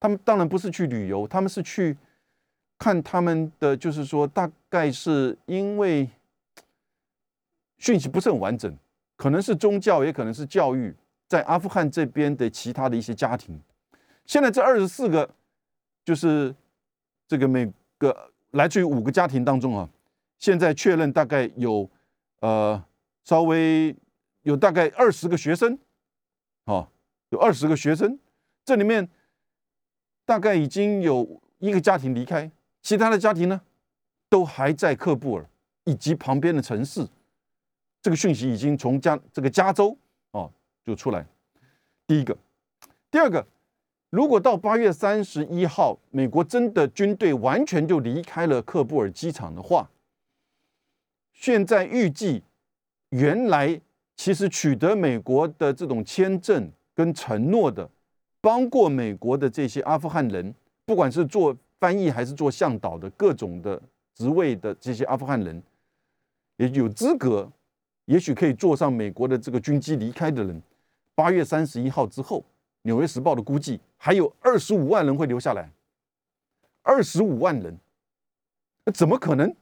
[0.00, 1.96] 他们当然不是去旅游，他们是去
[2.78, 6.08] 看他们的，就是说，大概是因为
[7.78, 8.76] 讯息不是很完整，
[9.16, 10.94] 可能是宗教，也可能是教育，
[11.28, 13.60] 在阿富汗这边的其他的一些家庭。
[14.26, 15.28] 现在这二十四个，
[16.04, 16.54] 就是
[17.26, 19.88] 这个每个来自于五个家庭当中啊，
[20.38, 21.90] 现在确认大概有
[22.40, 22.84] 呃
[23.24, 23.94] 稍微。
[24.44, 25.78] 有大概二十个学生，
[26.66, 26.86] 哦，
[27.30, 28.18] 有二十个学生，
[28.62, 29.08] 这里面
[30.26, 32.50] 大概已经有一个家庭离开，
[32.84, 33.60] 其他的家庭呢，
[34.28, 35.44] 都还在喀布尔
[35.82, 37.04] 以及旁边的城市。
[38.00, 39.98] 这个讯息已经从加这个加州
[40.30, 40.48] 哦
[40.84, 41.26] 就出来。
[42.06, 42.38] 第一个，
[43.10, 43.44] 第二个，
[44.10, 49.90] 如果到八月三十一号，美国真的军队完全就离开了喀布尔机场的话，
[51.32, 52.44] 现在预计
[53.08, 53.80] 原来。
[54.16, 57.90] 其实取得美国的这种签证跟承诺的，
[58.40, 60.54] 帮过美国的这些阿富汗人，
[60.86, 61.54] 不管是做
[61.84, 63.78] 翻译还是做向导的各种的
[64.14, 65.62] 职位的这些阿富汗人，
[66.56, 67.46] 也有资格，
[68.06, 70.62] 也许可以坐上美国的这个军机离开的人。
[71.14, 72.40] 八月三十一号之后，
[72.84, 75.70] 《纽约时报》的估计还有二十五万人会留下来。
[76.80, 77.78] 二十五万人，
[78.86, 79.54] 那怎么可能？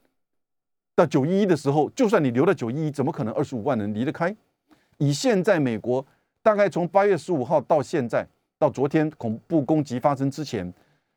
[0.95, 4.33] 到九一一的时候，就算你留了九一一，怎么可能二十五万人离得开？
[4.99, 6.07] 以现在美国
[6.41, 8.25] 大概从八月十五号到现在，
[8.59, 10.73] 到昨天恐怖攻击发生之前，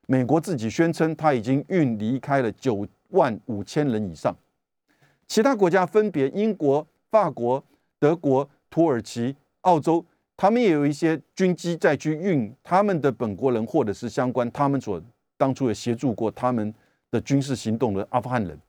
[0.08, 4.36] 美国自己宣称他已经运离开了九万五千人以上。
[5.28, 7.64] 其他国家分别英国、法国、
[7.99, 10.06] 德国、土耳其、澳洲，
[10.38, 15.01] 他们也有一些军机在去运他们的本国人或者是相关他们所
[15.38, 16.74] 当初也协助过他们
[17.10, 18.60] 的军事行动的阿富汗人。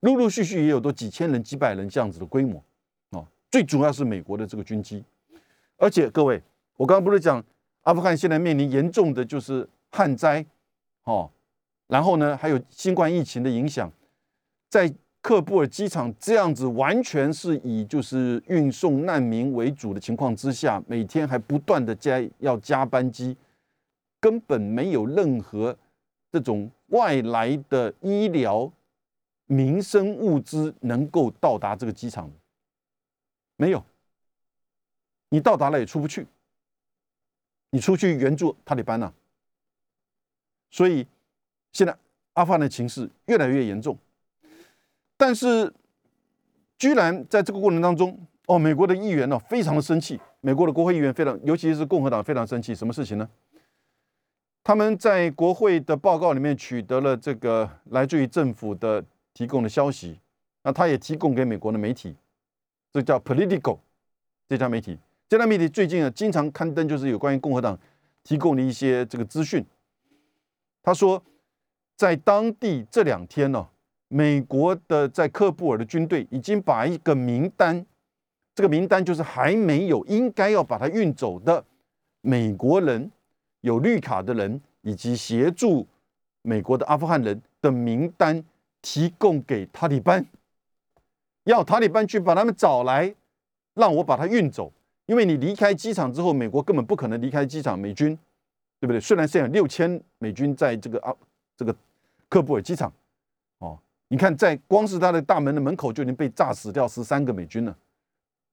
[0.00, 2.62] 陆陆续续也有多几千人、几百人这样子的规模，
[3.10, 5.02] 哦，最主要是美国的这个军机，
[5.78, 6.42] 而且各位，
[6.76, 7.42] 我刚刚不是讲
[7.84, 10.44] 阿富汗现在面临严重的就是旱灾，
[11.04, 11.30] 哦，
[11.86, 13.90] 然后呢还有新冠疫情的影响，
[14.68, 14.92] 在
[15.22, 23.36] 喀布尔机场这样子完全是以就是运送难民为主的情况之下，每天还不断的加要加班机，
[24.20, 25.76] 根本没有任何
[26.30, 28.72] 这种外来的医疗。
[29.46, 32.32] 民生物资能够到达这个机场
[33.56, 33.84] 没有？
[35.28, 36.26] 你到达了也出不去。
[37.68, 39.12] 你出去援助塔利班呐。
[40.74, 41.06] 所以
[41.70, 41.96] 现在
[42.32, 43.96] 阿富汗的情势越来越严重。
[45.16, 45.72] 但是，
[46.76, 52.74] 居然在这个过程当中，哦，美国的议员呢非常的生气，美国的国会议员非常，尤其是共和党非常生气。
[52.74, 53.28] 什么事情呢？
[54.64, 60.18] 他们在国会的报告里面取得了这个来自于政府的提供的消息，
[60.64, 62.16] 那他也提供给美国的媒体，
[62.92, 63.78] 这叫 Political
[64.48, 64.98] 这家媒体。
[65.28, 67.78] 这家媒体最近啊经常刊登就是有关于共和党
[68.24, 69.64] 提供的一些这个资讯。
[70.84, 71.20] 他说，
[71.96, 73.66] 在当地这两天呢，
[74.08, 77.84] 美国的在喀布尔的军队已经把一个名单。
[78.54, 81.64] 这个名单就是还没有应该要把它运走的
[82.20, 83.10] 美国人、
[83.62, 85.86] 有绿卡的人以及协助
[86.42, 88.44] 美国的阿富汗人的名单，
[88.82, 90.24] 提供给塔利班，
[91.44, 93.14] 要塔利班去把他们找来，
[93.72, 94.70] 让我把它运走。
[95.06, 98.16] 因为你离开机场之后，美国根本不可能离开机场，美军
[98.84, 99.00] 对不对？
[99.00, 101.10] 虽然现在六千美军在这个啊
[101.56, 101.74] 这个
[102.28, 102.92] 喀布尔机场，
[103.60, 103.78] 哦，
[104.08, 107.74] 你看在光是他的大门的门口就已经被炸死掉十三个美军了。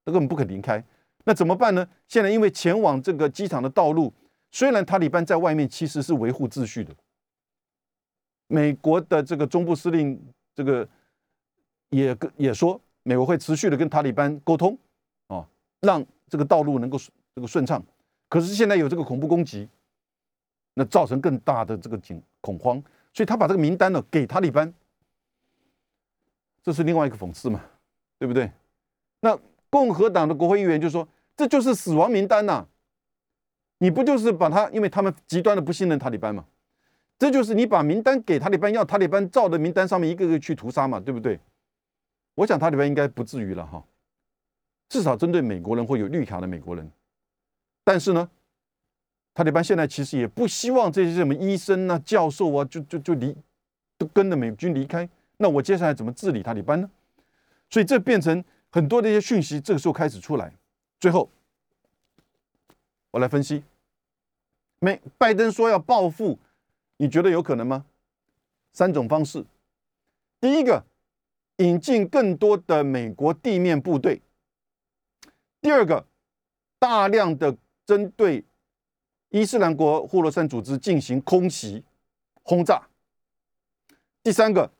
[0.05, 0.82] 那根本不可离开，
[1.25, 1.86] 那怎么办呢？
[2.07, 4.13] 现在因为前往这个机场的道路，
[4.51, 6.95] 虽然塔利班在外面其实是维护秩序的，
[8.47, 10.17] 美国的这个中部司令
[10.55, 10.88] 这个
[11.89, 14.77] 也跟也说，美国会持续的跟塔利班沟通，
[15.27, 15.45] 啊，
[15.82, 16.97] 让这个道路能够
[17.36, 17.84] 这个顺畅。
[18.29, 19.67] 可是现在有这个恐怖攻击，
[20.86, 22.82] 造成更大的这个紧恐慌，
[23.13, 24.73] 所以他把这个名单呢给塔利班，
[26.63, 27.61] 这是另外一个讽刺嘛，
[28.19, 28.51] 对不对？
[29.19, 29.39] 那。
[29.73, 31.07] 共和党的国会议员就说
[31.38, 32.67] ：“这就是死亡名单呐！
[33.77, 36.45] 你不就是把他，因为他们极端的不信任塔利班嘛？
[37.17, 41.39] 这就是你把名单给塔利班，要塔利班照的名单上面一个个去屠杀嘛，对不对？
[42.36, 43.82] 我想塔利班应该不至于了哈，
[44.89, 46.91] 至少针对美国人或有绿卡的美国人。
[47.86, 48.29] 但是呢，
[49.34, 53.36] 塔利班现在其实也不希望这些什么医生啊、教授啊，就就就离
[53.97, 55.07] 都跟着美军离开。
[55.38, 56.89] 那我接下来怎么治理塔利班呢？
[57.69, 60.53] 所以这变成。”很多的一些讯息，这个时候开始出来。
[60.97, 61.29] 最后，
[63.11, 63.65] 我来分析：
[64.79, 66.39] 美拜登说要报复，
[66.95, 67.84] 你觉得有可能吗？
[68.71, 69.43] 三种方式。
[70.39, 70.86] 第一个，
[71.57, 74.21] 引进更多的美国地面部队；
[75.59, 76.05] 第二个，
[76.79, 78.45] 大量的针对
[79.32, 81.84] 伊斯兰国霍洛山组织进行空袭
[82.43, 82.88] 轰炸；
[84.21, 84.71] 第三个，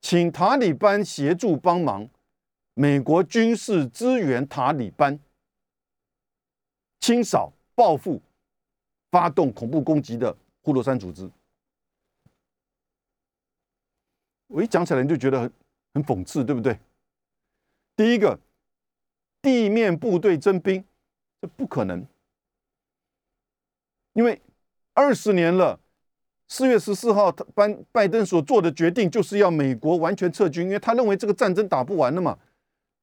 [0.00, 2.08] 请塔利班协助帮忙。
[2.74, 5.18] 美国军事支援塔利班，
[6.98, 8.20] 清扫、报复、
[9.10, 11.30] 发动恐怖攻击的呼罗山组织。
[14.46, 15.52] 我一讲起来你就觉得很
[15.94, 16.78] 很讽刺，对不对？
[17.94, 18.40] 第一个，
[19.42, 20.82] 地面部队征兵，
[21.40, 22.04] 这不可能，
[24.12, 24.40] 因为
[24.92, 25.78] 二十年了，
[26.48, 32.38] 四月十四号，他拜拜登所做的决定就是要美国完全撤军，因为他认为这个战争打不完了嘛。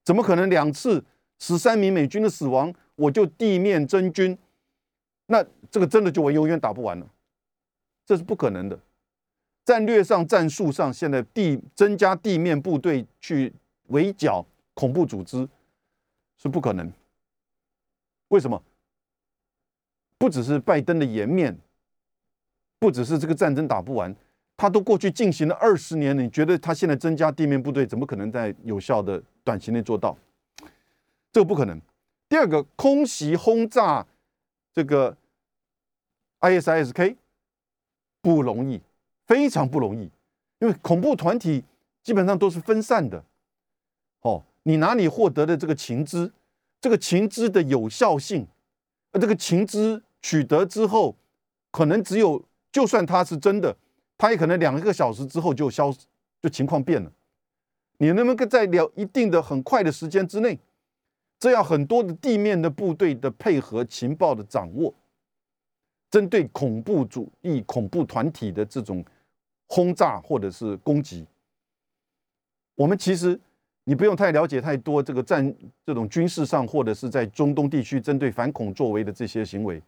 [0.03, 1.03] 怎么可能两次
[1.39, 4.37] 十三名美军的死亡，我就地面征军？
[5.27, 7.07] 那这个真的就我永远打不完了，
[8.05, 8.79] 这是不可能的。
[9.65, 13.53] 战略上、战术上，现在地增加地面部队去
[13.87, 15.47] 围剿恐怖组织
[16.37, 16.89] 是不可能。
[18.29, 18.63] 为什么？
[20.17, 21.57] 不只是拜登的颜面，
[22.79, 24.15] 不只是这个战争打不完。
[24.55, 30.17] 他都过去进行了二十年，你觉得他现在增加地面部队，怎么可能在有效的短期内做到？
[31.31, 31.79] 这个不可能。
[32.27, 34.05] 第二个，空袭轰炸
[34.73, 35.15] 这个
[36.39, 37.15] ISISK
[38.19, 38.81] 不容易，
[39.27, 40.09] 非常不容易，
[40.57, 41.63] 因为恐怖团体
[42.01, 43.23] 基本上都是分散的。
[44.21, 46.33] 哦，你哪里获得的这个情资，
[46.81, 48.47] 这个情资的有效性，
[49.11, 51.15] 而这个情资取得之后，
[51.71, 53.75] 可能只有，就算它是真的。
[54.17, 55.99] 它也可能两个小时之后就消失，
[56.41, 57.11] 就情况变了。
[57.99, 60.57] 你能不能在了一定的很快的时间之内，
[61.39, 64.93] 这样很多的地面的部队的配合、情报的掌握，
[66.09, 69.05] 针对恐怖主义、恐怖团体的这种
[69.67, 71.25] 轰炸或者是攻击，
[72.73, 73.39] 我们其实
[73.83, 75.55] 你不用太了解太多这个战
[75.85, 79.79] 这种军事上或者是在中东地区针对反恐作为的这些行为，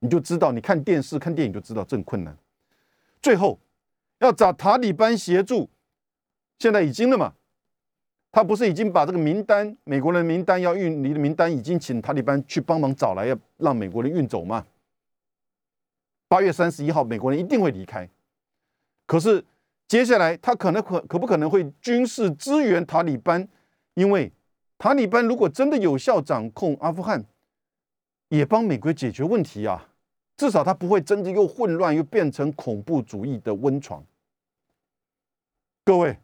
[0.00, 2.36] 你就知道，你看电视、看电影就知道这很困难。
[3.20, 3.58] 最后。
[4.20, 5.68] 要找塔利班协助，
[6.58, 7.34] 现在已经了嘛？
[8.32, 14.64] 他不是已经把这个名单，美国人名单要运离的名单，已经请塔利班去帮忙找来，要让美国人运走吗？
[16.28, 18.08] 八月三十一号，美国人一定会离开。
[19.04, 19.44] 可是
[19.86, 23.46] 接下来他可能可可不可能会军事支援塔利班？
[23.92, 24.32] 因为
[24.78, 27.22] 塔利班如果真的有效掌控阿富汗，
[28.28, 29.90] 也帮美国解决问题啊。
[30.36, 34.04] 至少他不会真的又混乱又变成恐怖主义的温床。
[35.82, 36.18] 各位，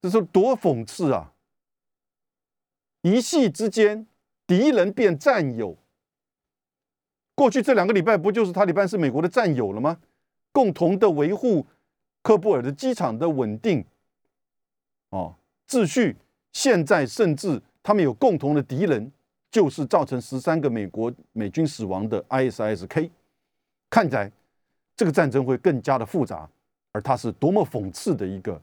[0.00, 1.34] 这是多讽刺啊！
[3.02, 4.06] 一夕之间，
[4.46, 5.76] 敌人变战友。
[7.36, 10.00] 过去这两个礼拜，不就是塔利班是美国的战友了吗？
[10.50, 11.64] 共同的维护
[12.22, 13.84] 科布尔的机场的稳定，
[15.10, 15.36] 哦，
[15.68, 16.16] 秩序。
[16.52, 19.12] 现在甚至他们有共同的敌人，
[19.50, 23.10] 就是造成十三个美国美军死亡的 ISSK，。
[23.90, 24.30] 看起来
[24.96, 26.48] 这个战争会更加的复杂，
[26.92, 28.60] 而它是多么讽刺的一个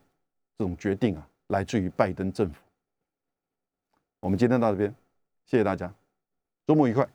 [0.58, 1.28] 这种决定啊！
[1.48, 2.62] 来自于拜登政府。
[4.20, 4.94] 我们今天到这边，
[5.46, 5.94] 谢谢大家，
[6.68, 7.08] 周末愉快。